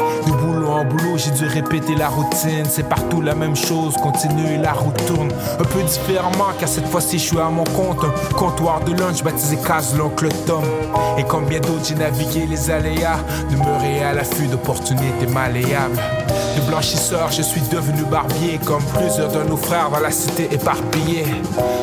J'ai 1.18 1.32
dû 1.32 1.46
répéter 1.46 1.96
la 1.96 2.10
routine. 2.10 2.66
C'est 2.68 2.88
partout 2.88 3.22
la 3.22 3.36
même 3.36 3.56
chose, 3.56 3.96
continue 3.96 4.58
la 4.62 4.74
route 4.74 5.06
tourne. 5.06 5.32
Un 5.60 5.64
peu 5.64 5.82
différemment, 5.84 6.52
car 6.60 6.68
cette 6.68 6.88
fois-ci, 6.88 7.20
je 7.20 7.24
suis 7.24 7.40
à 7.40 7.50
mon 7.50 7.64
compte. 7.64 8.06
Comptoir 8.36 8.82
de 8.82 8.94
lunch 8.94 9.24
baptisé 9.24 9.58
Case 9.58 9.96
l'oncle 9.98 10.30
Tom. 10.46 10.64
Et 11.18 11.24
comme 11.24 11.46
bien 11.46 11.60
d'autres, 11.60 11.86
j'ai 11.88 11.96
navigué 11.96 12.46
les 12.46 12.70
aléas, 12.70 13.20
demeuré 13.50 14.04
à 14.04 14.14
l'affût 14.14 14.48
d'opportunités 14.48 15.28
malléable. 15.28 15.98
De 16.56 16.62
blanchisseur, 16.70 17.32
je 17.32 17.42
suis 17.42 17.62
devenu 17.62 18.04
barbier, 18.04 18.60
comme 18.64 18.84
plusieurs 18.98 19.32
de 19.32 19.44
nos 19.44 19.58
frères 19.58 19.90
dans 19.90 20.00
la 20.00 20.12
cité 20.12 20.50
éparpillée. 20.52 21.26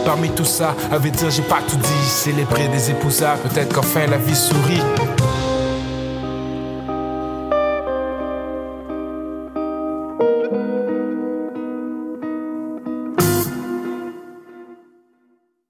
Parmi 0.04 0.30
tout 0.30 0.44
ça, 0.44 0.74
à 0.92 0.98
vrai 0.98 1.10
dire, 1.10 1.30
j'ai 1.30 1.42
pas 1.42 1.60
tout 1.68 1.76
dit. 1.76 2.08
Célébrer 2.08 2.68
des 2.68 2.90
épousailles, 2.90 3.38
peut-être 3.38 3.74
qu'enfin 3.74 4.06
la 4.06 4.18
vie 4.18 4.36
sourit. 4.36 4.82